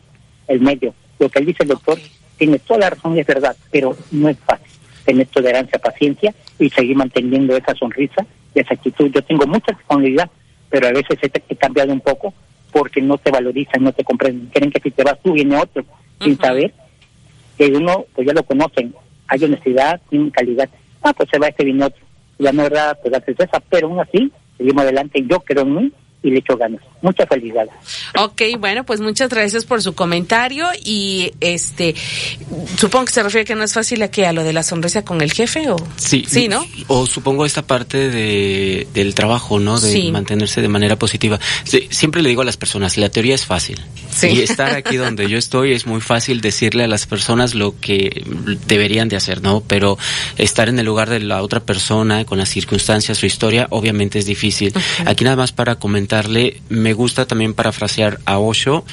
el 0.49 0.59
medio. 0.59 0.93
Lo 1.19 1.29
que 1.29 1.39
él 1.39 1.45
dice 1.45 1.63
el 1.63 1.69
doctor 1.69 1.97
tiene 2.38 2.59
toda 2.59 2.81
la 2.81 2.89
razón 2.89 3.15
y 3.15 3.21
es 3.21 3.27
verdad, 3.27 3.55
pero 3.71 3.95
no 4.12 4.27
es 4.27 4.38
fácil 4.39 4.67
tener 5.05 5.27
tolerancia, 5.27 5.79
paciencia 5.79 6.33
y 6.59 6.69
seguir 6.69 6.95
manteniendo 6.95 7.55
esa 7.55 7.73
sonrisa 7.75 8.25
y 8.53 8.59
esa 8.59 8.73
actitud. 8.73 9.09
Yo 9.11 9.21
tengo 9.23 9.45
mucha 9.47 9.71
disponibilidad, 9.71 10.29
pero 10.69 10.87
a 10.87 10.91
veces 10.91 11.17
he, 11.21 11.55
cambiado 11.55 11.93
un 11.93 12.01
poco 12.01 12.33
porque 12.71 13.01
no 13.01 13.17
te 13.17 13.31
valorizan, 13.31 13.83
no 13.83 13.91
te 13.91 14.03
comprenden. 14.03 14.47
Quieren 14.47 14.71
que 14.71 14.81
si 14.81 14.91
te 14.91 15.03
vas 15.03 15.19
tú 15.23 15.33
viene 15.33 15.57
otro, 15.57 15.85
sin 16.21 16.37
saber 16.37 16.73
que 17.57 17.67
uno, 17.67 18.05
pues 18.15 18.27
ya 18.27 18.33
lo 18.33 18.43
conocen, 18.43 18.95
hay 19.27 19.43
honestidad, 19.43 20.01
tiene 20.09 20.31
calidad. 20.31 20.69
Ah, 21.01 21.13
pues 21.13 21.29
se 21.29 21.39
va 21.39 21.47
este 21.47 21.65
viene 21.65 21.85
otro. 21.85 22.03
la 22.39 22.51
verdad, 22.51 22.97
pues 23.01 23.11
la 23.11 23.19
tristeza, 23.19 23.61
pero 23.69 23.87
aún 23.87 23.99
así, 23.99 24.31
seguimos 24.57 24.83
adelante. 24.83 25.23
Yo 25.27 25.39
creo 25.41 25.63
en 25.63 25.75
mí 25.75 25.91
y 26.23 26.31
le 26.31 26.39
echo 26.39 26.57
ganas. 26.57 26.81
Muchas 27.01 27.27
felicidades. 27.27 27.71
Ok, 28.17 28.41
bueno, 28.57 28.86
pues 28.86 29.01
muchas 29.01 29.29
gracias 29.29 29.65
por 29.65 29.81
su 29.81 29.93
comentario 29.93 30.67
y 30.83 31.33
este 31.41 31.95
supongo 32.77 33.05
que 33.05 33.12
se 33.12 33.23
refiere 33.23 33.45
que 33.45 33.55
no 33.55 33.63
es 33.63 33.73
fácil 33.73 34.01
a 34.03 34.09
que 34.09 34.25
a 34.25 34.33
lo 34.33 34.43
de 34.43 34.53
la 34.53 34.63
sonrisa 34.63 35.03
con 35.03 35.21
el 35.21 35.31
jefe 35.33 35.69
o 35.69 35.75
sí, 35.97 36.23
sí, 36.27 36.47
¿no? 36.47 36.65
O 36.88 37.05
supongo 37.05 37.45
esta 37.45 37.62
parte 37.62 38.09
de 38.09 38.88
del 38.93 39.13
trabajo, 39.13 39.59
¿no? 39.59 39.79
De 39.79 40.12
mantenerse 40.12 40.62
de 40.62 40.69
manera 40.69 40.95
positiva. 40.95 41.39
siempre 41.89 42.21
le 42.21 42.29
digo 42.29 42.41
a 42.41 42.45
las 42.45 42.57
personas, 42.57 42.97
la 42.97 43.09
teoría 43.09 43.36
es 43.36 43.45
fácil. 43.45 43.81
Y 44.21 44.41
estar 44.41 44.73
aquí 44.73 44.95
donde 44.97 45.27
yo 45.27 45.38
estoy 45.38 45.73
es 45.73 45.86
muy 45.86 45.99
fácil 45.99 46.39
decirle 46.39 46.86
a 46.86 46.88
las 46.88 47.05
personas 47.05 47.55
lo 47.55 47.79
que 47.79 48.23
deberían 48.67 49.09
de 49.09 49.17
hacer, 49.17 49.41
¿no? 49.41 49.62
Pero 49.67 49.97
estar 50.38 50.69
en 50.69 50.79
el 50.79 50.86
lugar 50.86 51.09
de 51.09 51.19
la 51.19 51.41
otra 51.41 51.59
persona 51.59 52.23
con 52.25 52.38
las 52.38 52.49
circunstancias, 52.49 53.17
su 53.17 53.25
historia, 53.25 53.67
obviamente 53.71 54.19
es 54.19 54.25
difícil. 54.25 54.73
Aquí 55.05 55.23
nada 55.23 55.36
más 55.36 55.51
para 55.51 55.75
comentar 55.75 56.12
me 56.69 56.93
gusta 56.93 57.26
también 57.26 57.54
parafrasear 57.54 58.19
a 58.26 58.38
Osho. 58.38 58.86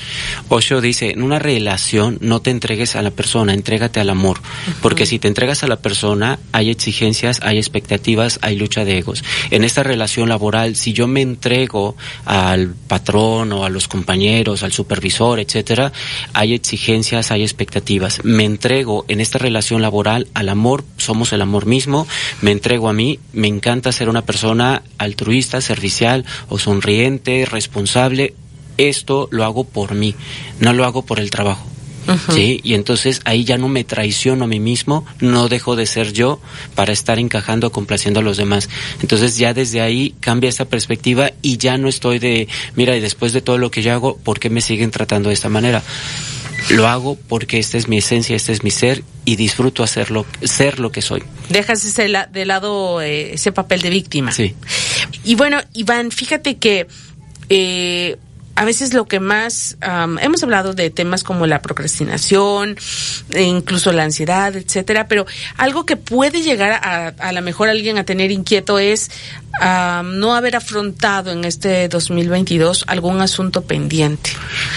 Osho 0.49 0.81
dice, 0.81 1.11
en 1.11 1.23
una 1.23 1.39
relación 1.39 2.19
no 2.21 2.41
te 2.41 2.51
entregues 2.51 2.97
a 2.97 3.03
la 3.03 3.11
persona, 3.11 3.53
entrégate 3.53 4.01
al 4.01 4.09
amor, 4.09 4.41
porque 4.81 5.05
si 5.05 5.19
te 5.19 5.29
entregas 5.29 5.63
a 5.63 5.69
la 5.69 5.77
persona 5.77 6.39
hay 6.53 6.71
exigencias, 6.71 7.41
hay 7.43 7.59
expectativas, 7.59 8.39
hay 8.43 8.57
lucha 8.57 8.85
de 8.85 8.99
egos. 8.99 9.23
En 9.51 9.65
esta 9.65 9.83
relación 9.83 10.29
laboral, 10.29 10.77
si 10.77 10.93
yo 10.93 11.07
me 11.07 11.21
entrego 11.21 11.97
al 12.25 12.75
patrón 12.89 13.53
o 13.53 13.65
a 13.65 13.71
los 13.71 13.87
compañeros, 13.87 14.63
al 14.63 14.73
supervisor, 14.73 15.41
etcétera, 15.41 15.93
hay 16.33 16.55
exigencias, 16.55 17.31
hay 17.31 17.43
expectativas. 17.43 18.25
Me 18.25 18.45
entrego 18.45 19.05
en 19.09 19.21
esta 19.21 19.39
relación 19.39 19.83
laboral 19.83 20.29
al 20.33 20.49
amor, 20.49 20.85
somos 20.97 21.33
el 21.33 21.43
amor 21.43 21.67
mismo, 21.67 22.07
me 22.41 22.53
entrego 22.53 22.89
a 22.89 22.93
mí, 22.93 23.19
me 23.33 23.49
encanta 23.49 23.93
ser 23.93 24.09
una 24.09 24.23
persona 24.23 24.83
altruista, 24.99 25.61
servicial 25.61 26.25
o 26.49 26.59
sonriente 26.59 27.10
responsable, 27.19 28.35
esto 28.77 29.29
lo 29.31 29.45
hago 29.45 29.65
por 29.65 29.95
mí, 29.95 30.15
no 30.59 30.73
lo 30.73 30.85
hago 30.85 31.03
por 31.03 31.21
el 31.21 31.31
trabajo. 31.31 31.67
¿Sí? 32.35 32.61
Y 32.65 32.75
entonces 32.75 33.21
ahí 33.25 33.45
ya 33.45 33.57
no 33.57 33.69
me 33.69 33.85
traiciono 33.85 34.45
a 34.45 34.49
mí 34.49 34.59
mismo, 34.59 35.05
no 35.21 35.49
dejo 35.49 35.77
de 35.77 35.87
ser 35.87 36.13
yo 36.13 36.41
para 36.75 36.93
estar 36.93 37.21
encajando, 37.21 37.71
complaciendo 37.71 38.19
a 38.19 38.23
los 38.23 38.37
demás. 38.37 38.69
Entonces 39.01 39.37
ya 39.37 39.55
desde 39.55 39.81
ahí 39.81 40.15
cambia 40.19 40.49
esta 40.49 40.65
perspectiva 40.65 41.31
y 41.41 41.59
ya 41.59 41.79
no 41.79 41.89
estoy 41.89 42.19
de, 42.19 42.49
mira, 42.75 42.97
y 42.97 43.01
después 43.01 43.33
de 43.33 43.43
todo 43.43 43.59
lo 43.59 43.71
que 43.71 43.83
yo 43.83 43.93
hago, 43.93 44.17
¿por 44.17 44.41
qué 44.41 44.51
me 44.51 44.61
siguen 44.61 44.91
tratando 44.91 45.29
de 45.29 45.35
esta 45.35 45.49
manera? 45.49 45.85
Lo 46.71 46.87
hago 46.87 47.17
porque 47.17 47.59
esta 47.59 47.79
es 47.79 47.89
mi 47.89 47.99
esencia, 47.99 48.37
este 48.37 48.53
es 48.53 48.63
mi 48.63 48.71
ser 48.71 49.03
y 49.25 49.37
disfruto 49.37 49.83
hacerlo, 49.83 50.27
ser 50.43 50.79
lo 50.79 50.93
que 50.93 51.03
soy. 51.03 51.23
Dejas 51.49 51.85
ese 51.85 52.09
de 52.31 52.45
lado 52.45 53.01
eh, 53.01 53.35
ese 53.35 53.53
papel 53.53 53.83
de 53.83 53.91
víctima. 53.91 54.33
Sí. 54.33 54.55
Y 55.25 55.35
bueno, 55.35 55.59
Iván, 55.75 56.11
fíjate 56.11 56.59
que 56.59 56.87
eh, 57.49 58.17
a 58.61 58.65
veces 58.67 58.93
lo 58.93 59.07
que 59.07 59.21
más 59.21 59.79
hemos 60.21 60.43
hablado 60.43 60.75
de 60.75 60.91
temas 60.91 61.25
como 61.25 61.47
la 61.47 61.63
procrastinación, 61.63 62.77
e 63.31 63.45
incluso 63.45 63.91
la 63.91 64.03
ansiedad, 64.03 64.55
etcétera, 64.55 65.09
pero 65.09 65.25
algo 65.57 65.87
que 65.87 65.97
puede 65.97 66.43
llegar 66.43 66.73
a, 66.73 67.09
a 67.09 67.33
lo 67.33 67.41
mejor 67.41 67.71
alguien 67.71 67.97
a 67.97 68.05
tener 68.05 68.31
inquieto 68.31 68.79
es 68.79 69.11
no 70.05 70.35
haber 70.35 70.57
afrontado 70.57 71.33
en 71.33 71.47
este 71.47 71.89
2022 71.89 72.85
algún 72.87 73.23
asunto 73.23 73.63
pendiente. 73.63 74.29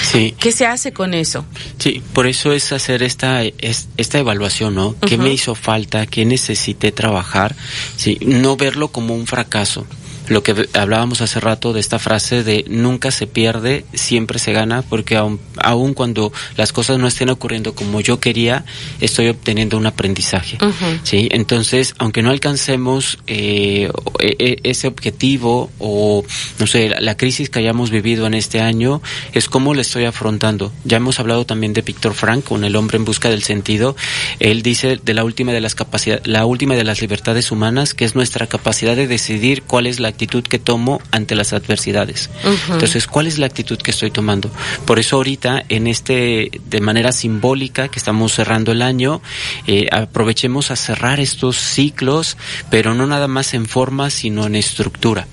Sí. 0.02 0.34
¿Qué 0.40 0.54
se 0.54 0.66
hace 0.66 0.94
con 0.94 1.14
eso? 1.14 1.46
Sí, 1.78 2.02
por 2.14 2.26
eso 2.26 2.54
es 2.54 2.72
hacer 2.72 3.04
esta, 3.04 3.42
esta 3.44 4.18
evaluación, 4.18 4.76
¿no? 4.76 4.96
¿Qué 5.06 5.18
me 5.18 5.34
hizo 5.34 5.56
falta? 5.56 6.06
¿Qué 6.06 6.24
necesité 6.24 6.94
trabajar? 6.94 7.54
Sí, 7.98 8.18
no 8.22 8.56
verlo 8.56 8.88
como 8.94 9.14
un 9.14 9.28
fracaso 9.28 9.86
lo 10.28 10.44
que 10.44 10.68
hablábamos 10.74 11.22
hace 11.22 11.40
rato 11.40 11.74
de 11.74 11.80
esta 11.80 12.00
frase 12.00 12.44
de 12.44 12.66
nunca 12.68 13.12
se 13.12 13.28
pierde, 13.28 13.86
siempre 13.94 14.40
se 14.40 14.54
gana, 14.54 14.82
porque 14.82 15.18
aun, 15.18 15.94
cuando 15.94 16.32
las 16.58 16.72
cosas 16.72 16.98
no 17.00 17.08
estén 17.08 17.30
ocurriendo 17.30 17.76
como 17.76 18.02
yo 18.02 18.20
quería, 18.20 18.66
estoy 19.02 19.30
obteniendo 19.30 19.78
un 19.78 19.86
aprendizaje. 19.86 20.58
¿sí? 21.04 21.28
Entonces, 21.32 21.96
aunque 21.98 22.22
no 22.22 22.30
alcancemos 22.32 23.20
eh, 23.28 23.90
e, 24.20 24.36
e, 24.40 24.60
ese 24.64 24.88
objetivo 24.88 25.70
o, 25.80 26.24
no 26.60 26.68
sé, 26.68 26.90
la, 27.00 27.18
crisis 27.18 27.50
que 27.50 27.60
hayamos 27.60 27.92
vivido 27.92 28.26
en 28.26 28.34
este 28.34 28.60
año, 28.60 29.02
es 29.34 29.48
cómo 29.48 29.74
le 29.74 29.82
estoy 29.82 30.06
afrontando. 30.06 30.72
Ya 30.84 30.98
hemos 30.98 31.20
hablado 31.20 31.46
también 31.46 31.74
de 31.74 31.82
Víctor 31.82 32.14
Frank, 32.14 32.44
con 32.46 32.64
El 32.64 32.76
hombre 32.76 32.98
en 32.98 33.06
busca 33.06 33.30
del 33.30 33.44
sentido. 33.44 33.96
Él 34.40 34.64
dice 34.64 35.00
de 35.04 35.14
la 35.14 35.24
última 35.24 35.52
de 35.52 35.62
las 35.62 35.76
capacidades, 35.76 36.26
la 36.28 36.46
última 36.46 36.76
de 36.76 36.84
las 36.84 37.02
libertades 37.02 37.52
humanas, 37.52 37.94
que 37.94 38.06
es 38.06 38.16
nuestra 38.16 38.48
capacidad 38.48 38.96
de 38.96 39.08
decidir 39.08 39.64
cuál 39.64 39.86
es 39.86 40.00
la 40.00 40.14
actitud 40.24 40.44
que 40.44 40.58
tomo 40.58 41.02
ante 41.12 41.36
las 41.36 41.52
adversidades. 41.52 42.30
Entonces, 42.70 43.08
¿cuál 43.08 43.28
es 43.28 43.38
la 43.38 43.46
actitud 43.46 43.78
que 43.78 43.92
estoy 43.92 44.10
tomando? 44.10 44.50
Por 44.86 45.00
eso 45.00 45.18
ahorita, 45.18 45.64
en 45.68 45.88
este, 45.88 46.50
de 46.66 46.82
manera 46.82 47.12
simbólica, 47.12 47.90
que 47.90 48.00
estamos 48.00 48.34
cerrando 48.34 48.72
el 48.72 48.82
año, 48.82 49.22
eh, 49.68 49.88
aprovechemos 49.92 50.72
a 50.72 50.78
cerrar 50.78 51.20
estos 51.20 51.58
ciclos, 51.58 52.38
pero 52.70 52.94
no 52.94 53.06
nada 53.06 53.28
más 53.28 53.54
en 53.54 53.66
forma, 53.66 54.10
sino 54.10 54.46
en 54.46 54.56
estructura. 54.56 55.28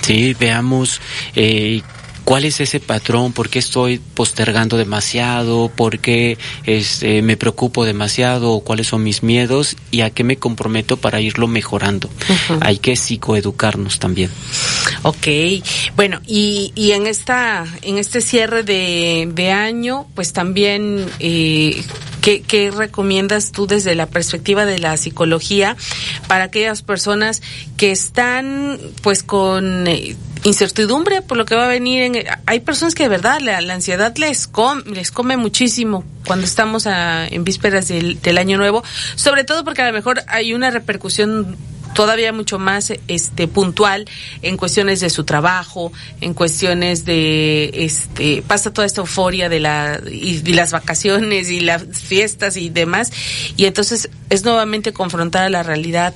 Sí, 0.00 0.34
veamos 0.38 1.00
eh, 1.36 1.82
¿Cuál 2.24 2.44
es 2.44 2.60
ese 2.60 2.80
patrón? 2.80 3.32
¿Por 3.32 3.48
qué 3.48 3.58
estoy 3.58 3.98
postergando 3.98 4.76
demasiado? 4.76 5.70
¿Por 5.74 5.98
qué 5.98 6.38
este, 6.64 7.20
me 7.22 7.36
preocupo 7.36 7.84
demasiado? 7.84 8.60
¿Cuáles 8.60 8.88
son 8.88 9.02
mis 9.02 9.22
miedos? 9.22 9.76
¿Y 9.90 10.02
a 10.02 10.10
qué 10.10 10.22
me 10.24 10.36
comprometo 10.36 10.96
para 10.96 11.20
irlo 11.20 11.48
mejorando? 11.48 12.08
Hay 12.60 12.78
que 12.78 12.96
psicoeducarnos 12.96 13.98
también. 13.98 14.30
Ok, 15.02 15.26
bueno, 15.96 16.20
y, 16.26 16.72
y 16.74 16.92
en 16.92 17.06
esta 17.06 17.66
en 17.82 17.98
este 17.98 18.20
cierre 18.20 18.62
de, 18.62 19.28
de 19.32 19.50
año, 19.50 20.06
pues 20.14 20.32
también 20.32 21.06
eh, 21.18 21.82
¿Qué, 22.22 22.40
¿Qué, 22.40 22.70
recomiendas 22.70 23.50
tú 23.50 23.66
desde 23.66 23.96
la 23.96 24.06
perspectiva 24.06 24.64
de 24.64 24.78
la 24.78 24.96
psicología 24.96 25.76
para 26.28 26.44
aquellas 26.44 26.82
personas 26.82 27.42
que 27.76 27.90
están 27.90 28.78
pues 29.02 29.24
con 29.24 29.88
eh, 29.88 30.14
incertidumbre 30.44 31.22
por 31.22 31.36
lo 31.36 31.44
que 31.44 31.54
va 31.54 31.66
a 31.66 31.68
venir. 31.68 32.02
En, 32.02 32.24
hay 32.46 32.60
personas 32.60 32.94
que 32.94 33.04
de 33.04 33.08
verdad 33.08 33.40
la, 33.40 33.58
ansiedad 33.72 34.14
les 34.16 34.46
come, 34.46 34.82
les 34.92 35.10
come 35.10 35.36
muchísimo 35.36 36.04
cuando 36.26 36.44
estamos 36.44 36.86
en 36.86 37.44
vísperas 37.44 37.88
del, 37.88 38.38
año 38.38 38.56
nuevo, 38.58 38.82
sobre 39.14 39.44
todo 39.44 39.64
porque 39.64 39.82
a 39.82 39.86
lo 39.86 39.92
mejor 39.92 40.22
hay 40.28 40.54
una 40.54 40.70
repercusión 40.70 41.56
todavía 41.94 42.32
mucho 42.32 42.58
más 42.58 42.92
este 43.08 43.48
puntual 43.48 44.08
en 44.40 44.56
cuestiones 44.56 45.00
de 45.00 45.10
su 45.10 45.24
trabajo, 45.24 45.92
en 46.22 46.32
cuestiones 46.32 47.04
de 47.04 47.70
este 47.74 48.42
pasa 48.46 48.72
toda 48.72 48.86
esta 48.86 49.02
euforia 49.02 49.50
de 49.50 49.60
la 49.60 50.00
y 50.10 50.40
las 50.54 50.72
vacaciones 50.72 51.50
y 51.50 51.60
las 51.60 51.84
fiestas 51.84 52.56
y 52.56 52.70
demás 52.70 53.12
y 53.58 53.66
entonces 53.66 54.08
es 54.30 54.42
nuevamente 54.42 54.94
confrontar 54.94 55.44
a 55.44 55.50
la 55.50 55.62
realidad 55.62 56.14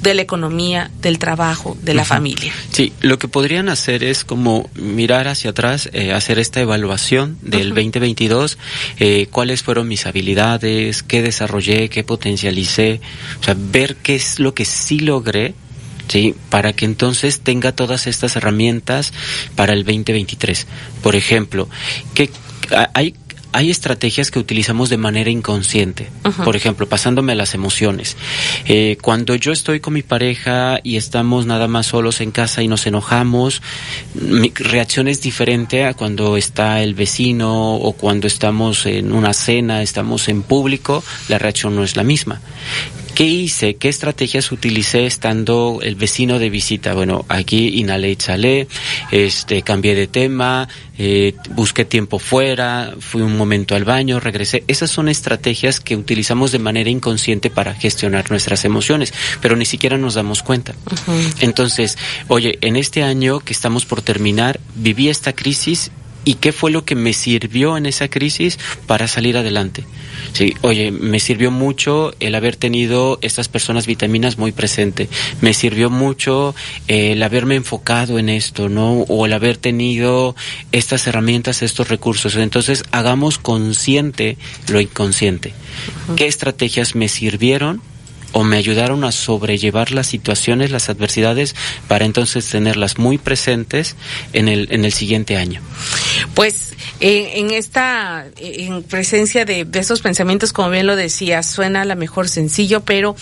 de 0.00 0.14
la 0.14 0.22
economía, 0.22 0.90
del 1.00 1.18
trabajo, 1.18 1.76
de 1.82 1.94
la 1.94 2.04
familia. 2.04 2.52
Sí, 2.70 2.92
lo 3.00 3.18
que 3.18 3.28
podrían 3.28 3.68
hacer 3.68 4.04
es 4.04 4.24
como 4.24 4.70
mirar 4.74 5.28
hacia 5.28 5.50
atrás, 5.50 5.90
eh, 5.92 6.12
hacer 6.12 6.38
esta 6.38 6.60
evaluación 6.60 7.38
del 7.42 7.70
2022, 7.70 8.58
eh, 8.98 9.26
cuáles 9.30 9.62
fueron 9.62 9.88
mis 9.88 10.06
habilidades, 10.06 11.02
qué 11.02 11.22
desarrollé, 11.22 11.88
qué 11.88 12.04
potencialicé, 12.04 13.00
o 13.40 13.44
sea, 13.44 13.56
ver 13.58 13.96
qué 13.96 14.14
es 14.14 14.38
lo 14.38 14.54
que 14.54 14.64
sí 14.64 15.00
logré 15.00 15.54
¿sí? 16.08 16.34
Para 16.48 16.72
que 16.72 16.84
entonces 16.84 17.40
tenga 17.40 17.72
todas 17.72 18.06
estas 18.06 18.34
herramientas 18.36 19.12
para 19.54 19.74
el 19.74 19.84
2023. 19.84 20.66
Por 21.02 21.16
ejemplo, 21.16 21.68
que 22.14 22.30
hay 22.94 23.14
hay 23.52 23.70
estrategias 23.70 24.30
que 24.30 24.38
utilizamos 24.38 24.90
de 24.90 24.96
manera 24.96 25.30
inconsciente. 25.30 26.10
Por 26.44 26.56
ejemplo, 26.56 26.88
pasándome 26.88 27.32
a 27.32 27.34
las 27.34 27.54
emociones. 27.54 28.16
Eh, 28.66 28.98
cuando 29.00 29.34
yo 29.34 29.52
estoy 29.52 29.80
con 29.80 29.94
mi 29.94 30.02
pareja 30.02 30.80
y 30.82 30.96
estamos 30.96 31.46
nada 31.46 31.68
más 31.68 31.86
solos 31.86 32.20
en 32.20 32.30
casa 32.30 32.62
y 32.62 32.68
nos 32.68 32.86
enojamos, 32.86 33.62
mi 34.14 34.52
reacción 34.54 35.08
es 35.08 35.22
diferente 35.22 35.84
a 35.84 35.94
cuando 35.94 36.36
está 36.36 36.82
el 36.82 36.94
vecino 36.94 37.74
o 37.76 37.92
cuando 37.92 38.26
estamos 38.26 38.86
en 38.86 39.12
una 39.12 39.32
cena, 39.32 39.82
estamos 39.82 40.28
en 40.28 40.42
público, 40.42 41.02
la 41.28 41.38
reacción 41.38 41.74
no 41.74 41.84
es 41.84 41.96
la 41.96 42.04
misma. 42.04 42.40
¿Qué 43.18 43.24
hice? 43.24 43.74
¿Qué 43.74 43.88
estrategias 43.88 44.52
utilicé 44.52 45.04
estando 45.04 45.80
el 45.82 45.96
vecino 45.96 46.38
de 46.38 46.50
visita? 46.50 46.94
Bueno, 46.94 47.26
aquí 47.28 47.80
inhalé 47.80 48.12
y 48.12 48.66
este, 49.10 49.62
cambié 49.62 49.96
de 49.96 50.06
tema, 50.06 50.68
eh, 50.96 51.34
busqué 51.50 51.84
tiempo 51.84 52.20
fuera, 52.20 52.94
fui 53.00 53.22
un 53.22 53.36
momento 53.36 53.74
al 53.74 53.82
baño, 53.82 54.20
regresé. 54.20 54.62
Esas 54.68 54.92
son 54.92 55.08
estrategias 55.08 55.80
que 55.80 55.96
utilizamos 55.96 56.52
de 56.52 56.60
manera 56.60 56.90
inconsciente 56.90 57.50
para 57.50 57.74
gestionar 57.74 58.30
nuestras 58.30 58.64
emociones, 58.64 59.12
pero 59.40 59.56
ni 59.56 59.64
siquiera 59.64 59.98
nos 59.98 60.14
damos 60.14 60.44
cuenta. 60.44 60.76
Entonces, 61.40 61.98
oye, 62.28 62.58
en 62.60 62.76
este 62.76 63.02
año 63.02 63.40
que 63.40 63.52
estamos 63.52 63.84
por 63.84 64.00
terminar, 64.00 64.60
viví 64.76 65.08
esta 65.08 65.32
crisis 65.32 65.90
y 66.28 66.34
qué 66.34 66.52
fue 66.52 66.70
lo 66.70 66.84
que 66.84 66.94
me 66.94 67.14
sirvió 67.14 67.78
en 67.78 67.86
esa 67.86 68.08
crisis 68.08 68.58
para 68.86 69.08
salir 69.08 69.38
adelante. 69.38 69.86
Sí, 70.34 70.52
oye, 70.60 70.90
me 70.90 71.20
sirvió 71.20 71.50
mucho 71.50 72.12
el 72.20 72.34
haber 72.34 72.54
tenido 72.54 73.18
estas 73.22 73.48
personas 73.48 73.86
vitaminas 73.86 74.36
muy 74.36 74.52
presente. 74.52 75.08
Me 75.40 75.54
sirvió 75.54 75.88
mucho 75.88 76.54
el 76.86 77.22
haberme 77.22 77.54
enfocado 77.54 78.18
en 78.18 78.28
esto, 78.28 78.68
¿no? 78.68 79.04
O 79.08 79.24
el 79.24 79.32
haber 79.32 79.56
tenido 79.56 80.36
estas 80.70 81.06
herramientas, 81.06 81.62
estos 81.62 81.88
recursos. 81.88 82.36
Entonces, 82.36 82.84
hagamos 82.90 83.38
consciente 83.38 84.36
lo 84.68 84.82
inconsciente. 84.82 85.54
¿Qué 86.14 86.26
estrategias 86.26 86.94
me 86.94 87.08
sirvieron? 87.08 87.80
O 88.32 88.44
me 88.44 88.56
ayudaron 88.56 89.04
a 89.04 89.12
sobrellevar 89.12 89.92
las 89.92 90.06
situaciones, 90.06 90.70
las 90.70 90.88
adversidades, 90.88 91.54
para 91.86 92.04
entonces 92.04 92.48
tenerlas 92.48 92.98
muy 92.98 93.18
presentes 93.18 93.96
en 94.32 94.48
el, 94.48 94.68
en 94.70 94.84
el 94.84 94.92
siguiente 94.92 95.36
año. 95.36 95.60
Pues 96.34 96.74
en 97.00 97.50
esta 97.52 98.26
en 98.36 98.82
presencia 98.82 99.44
de, 99.44 99.64
de 99.64 99.78
esos 99.78 100.00
pensamientos, 100.00 100.52
como 100.52 100.70
bien 100.70 100.86
lo 100.86 100.96
decía, 100.96 101.42
suena 101.42 101.82
a 101.82 101.84
lo 101.84 101.96
mejor 101.96 102.28
sencillo, 102.28 102.80
pero 102.80 103.16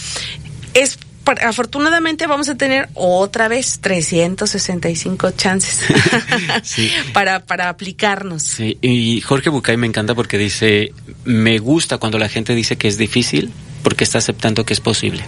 es 0.74 0.98
afortunadamente 1.42 2.26
vamos 2.26 2.48
a 2.48 2.54
tener 2.54 2.88
otra 2.94 3.48
vez 3.48 3.80
365 3.80 5.32
chances 5.32 5.80
para, 7.12 7.44
para 7.44 7.68
aplicarnos. 7.68 8.42
Sí, 8.42 8.78
y 8.80 9.20
Jorge 9.20 9.50
Bucay 9.50 9.76
me 9.76 9.86
encanta 9.86 10.14
porque 10.14 10.38
dice, 10.38 10.92
me 11.24 11.58
gusta 11.58 11.98
cuando 11.98 12.18
la 12.18 12.28
gente 12.28 12.54
dice 12.54 12.76
que 12.76 12.88
es 12.88 12.98
difícil 12.98 13.52
porque 13.86 14.02
está 14.02 14.18
aceptando 14.18 14.66
que 14.66 14.72
es 14.72 14.80
posible. 14.80 15.22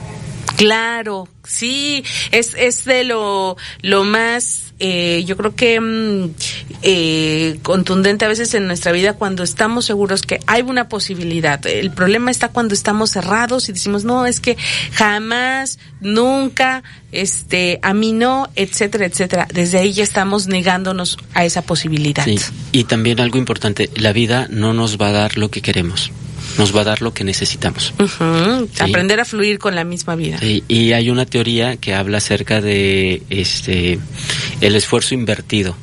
Claro, 0.56 1.28
sí, 1.44 2.02
es, 2.32 2.54
es 2.58 2.84
de 2.84 3.04
lo, 3.04 3.56
lo 3.82 4.02
más, 4.02 4.74
eh, 4.80 5.22
yo 5.24 5.36
creo 5.36 5.54
que 5.54 5.78
mm, 5.80 6.30
eh, 6.82 7.60
contundente 7.62 8.24
a 8.24 8.28
veces 8.28 8.52
en 8.54 8.66
nuestra 8.66 8.90
vida 8.90 9.12
cuando 9.12 9.44
estamos 9.44 9.84
seguros 9.84 10.22
que 10.22 10.40
hay 10.48 10.62
una 10.62 10.88
posibilidad. 10.88 11.64
El 11.68 11.92
problema 11.92 12.32
está 12.32 12.48
cuando 12.48 12.74
estamos 12.74 13.10
cerrados 13.10 13.68
y 13.68 13.72
decimos, 13.74 14.02
no, 14.02 14.26
es 14.26 14.40
que 14.40 14.56
jamás, 14.90 15.78
nunca, 16.00 16.82
este, 17.12 17.78
a 17.82 17.94
mí 17.94 18.12
no, 18.12 18.48
etcétera, 18.56 19.06
etcétera. 19.06 19.46
Desde 19.54 19.78
ahí 19.78 19.92
ya 19.92 20.02
estamos 20.02 20.48
negándonos 20.48 21.16
a 21.32 21.44
esa 21.44 21.62
posibilidad. 21.62 22.24
Sí, 22.24 22.40
y 22.72 22.82
también 22.82 23.20
algo 23.20 23.38
importante, 23.38 23.88
la 23.94 24.12
vida 24.12 24.48
no 24.50 24.74
nos 24.74 25.00
va 25.00 25.10
a 25.10 25.12
dar 25.12 25.38
lo 25.38 25.48
que 25.48 25.62
queremos 25.62 26.10
nos 26.58 26.74
va 26.74 26.82
a 26.82 26.84
dar 26.84 27.02
lo 27.02 27.14
que 27.14 27.24
necesitamos. 27.24 27.94
Aprender 28.80 29.20
a 29.20 29.24
fluir 29.24 29.58
con 29.58 29.74
la 29.74 29.84
misma 29.84 30.16
vida. 30.16 30.38
y 30.42 30.92
hay 30.92 31.10
una 31.10 31.24
teoría 31.24 31.76
que 31.76 31.94
habla 31.94 32.18
acerca 32.18 32.60
de 32.60 33.22
este 33.30 33.98
el 34.60 34.76
esfuerzo 34.76 35.14
invertido. 35.14 35.76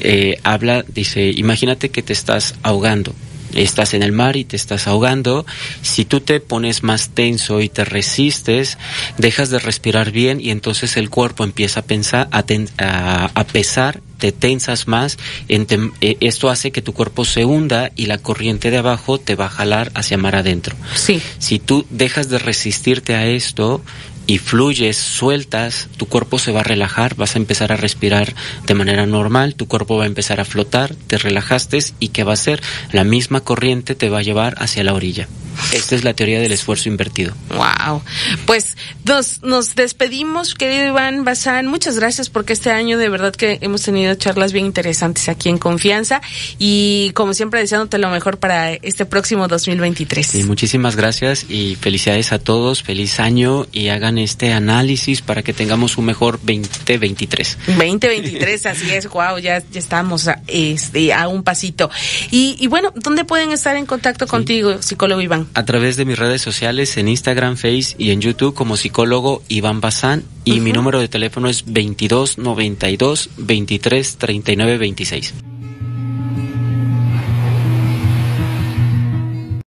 Eh, 0.00 0.38
habla, 0.42 0.84
dice, 0.86 1.30
imagínate 1.30 1.88
que 1.88 2.02
te 2.02 2.12
estás 2.12 2.54
ahogando 2.62 3.14
estás 3.54 3.94
en 3.94 4.02
el 4.02 4.12
mar 4.12 4.36
y 4.36 4.44
te 4.44 4.56
estás 4.56 4.86
ahogando, 4.86 5.46
si 5.80 6.04
tú 6.04 6.20
te 6.20 6.40
pones 6.40 6.82
más 6.82 7.10
tenso 7.10 7.60
y 7.60 7.68
te 7.68 7.84
resistes, 7.84 8.76
dejas 9.18 9.50
de 9.50 9.58
respirar 9.58 10.10
bien 10.10 10.40
y 10.40 10.50
entonces 10.50 10.96
el 10.96 11.10
cuerpo 11.10 11.44
empieza 11.44 11.80
a 11.80 11.82
pensar, 11.84 12.28
a, 12.30 13.30
a 13.32 13.44
pesar 13.44 14.02
te 14.18 14.32
tensas 14.32 14.88
más, 14.88 15.18
eh, 15.48 16.16
esto 16.20 16.50
hace 16.50 16.70
que 16.70 16.82
tu 16.82 16.92
cuerpo 16.92 17.24
se 17.24 17.44
hunda 17.44 17.90
y 17.96 18.06
la 18.06 18.18
corriente 18.18 18.70
de 18.70 18.78
abajo 18.78 19.18
te 19.18 19.34
va 19.34 19.46
a 19.46 19.50
jalar 19.50 19.90
hacia 19.94 20.18
mar 20.18 20.36
adentro. 20.36 20.76
Sí. 20.94 21.20
Si 21.38 21.58
tú 21.58 21.86
dejas 21.90 22.28
de 22.28 22.38
resistirte 22.38 23.14
a 23.14 23.26
esto, 23.26 23.82
y 24.26 24.38
fluyes, 24.38 24.96
sueltas, 24.96 25.88
tu 25.96 26.06
cuerpo 26.06 26.38
se 26.38 26.52
va 26.52 26.60
a 26.60 26.64
relajar, 26.64 27.14
vas 27.14 27.36
a 27.36 27.38
empezar 27.38 27.72
a 27.72 27.76
respirar 27.76 28.34
de 28.66 28.74
manera 28.74 29.06
normal, 29.06 29.54
tu 29.54 29.68
cuerpo 29.68 29.96
va 29.96 30.04
a 30.04 30.08
empezar 30.08 30.40
a 30.40 30.44
flotar, 30.44 30.94
te 31.06 31.16
relajaste 31.16 31.78
y 32.00 32.08
¿qué 32.08 32.24
va 32.24 32.32
a 32.32 32.34
hacer? 32.34 32.60
La 32.92 33.04
misma 33.04 33.40
corriente 33.40 33.94
te 33.94 34.10
va 34.10 34.18
a 34.18 34.22
llevar 34.22 34.56
hacia 34.58 34.84
la 34.84 34.94
orilla. 34.94 35.28
Esta 35.72 35.94
es 35.94 36.04
la 36.04 36.14
teoría 36.14 36.40
del 36.40 36.52
esfuerzo 36.52 36.88
invertido. 36.88 37.34
Wow. 37.50 38.02
Pues 38.46 38.76
nos, 39.04 39.42
nos 39.42 39.74
despedimos, 39.74 40.54
querido 40.54 40.86
Iván 40.86 41.24
Bazán. 41.24 41.66
Muchas 41.66 41.98
gracias 41.98 42.30
porque 42.30 42.52
este 42.52 42.70
año 42.70 42.98
de 42.98 43.08
verdad 43.08 43.34
que 43.34 43.58
hemos 43.60 43.82
tenido 43.82 44.14
charlas 44.14 44.52
bien 44.52 44.66
interesantes 44.66 45.28
aquí 45.28 45.48
en 45.48 45.58
Confianza 45.58 46.20
y 46.58 47.10
como 47.14 47.34
siempre 47.34 47.60
deseándote 47.60 47.98
lo 47.98 48.10
mejor 48.10 48.38
para 48.38 48.72
este 48.74 49.06
próximo 49.06 49.48
2023. 49.48 50.26
Sí, 50.26 50.44
muchísimas 50.44 50.96
gracias 50.96 51.46
y 51.48 51.76
felicidades 51.80 52.32
a 52.32 52.38
todos, 52.38 52.82
feliz 52.82 53.20
año 53.20 53.66
y 53.72 53.88
hagan 53.88 54.18
este 54.18 54.52
análisis 54.52 55.20
para 55.20 55.42
que 55.42 55.52
tengamos 55.52 55.98
un 55.98 56.06
mejor 56.06 56.38
2023. 56.38 57.58
2023, 57.66 58.66
así 58.66 58.90
es, 58.92 59.08
wow, 59.08 59.38
ya, 59.38 59.58
ya 59.58 59.78
estamos 59.78 60.28
a, 60.28 60.40
este, 60.46 61.12
a 61.12 61.28
un 61.28 61.42
pasito. 61.42 61.90
Y, 62.30 62.56
y 62.58 62.66
bueno, 62.66 62.92
¿dónde 62.94 63.24
pueden 63.24 63.52
estar 63.52 63.76
en 63.76 63.86
contacto 63.86 64.26
contigo, 64.26 64.82
psicólogo 64.82 65.20
Iván? 65.20 65.46
A 65.56 65.64
través 65.64 65.96
de 65.96 66.04
mis 66.04 66.18
redes 66.18 66.42
sociales, 66.42 66.98
en 66.98 67.08
Instagram, 67.08 67.56
Face 67.56 67.94
y 67.96 68.10
en 68.10 68.20
YouTube 68.20 68.52
como 68.52 68.76
psicólogo 68.76 69.42
Iván 69.48 69.80
Bazán 69.80 70.22
y 70.44 70.60
mi 70.60 70.70
número 70.70 71.00
de 71.00 71.08
teléfono 71.08 71.48
es 71.48 71.64
22 71.64 72.36
92 72.36 73.30
23 73.38 74.16
39 74.18 74.76
26. 74.76 75.34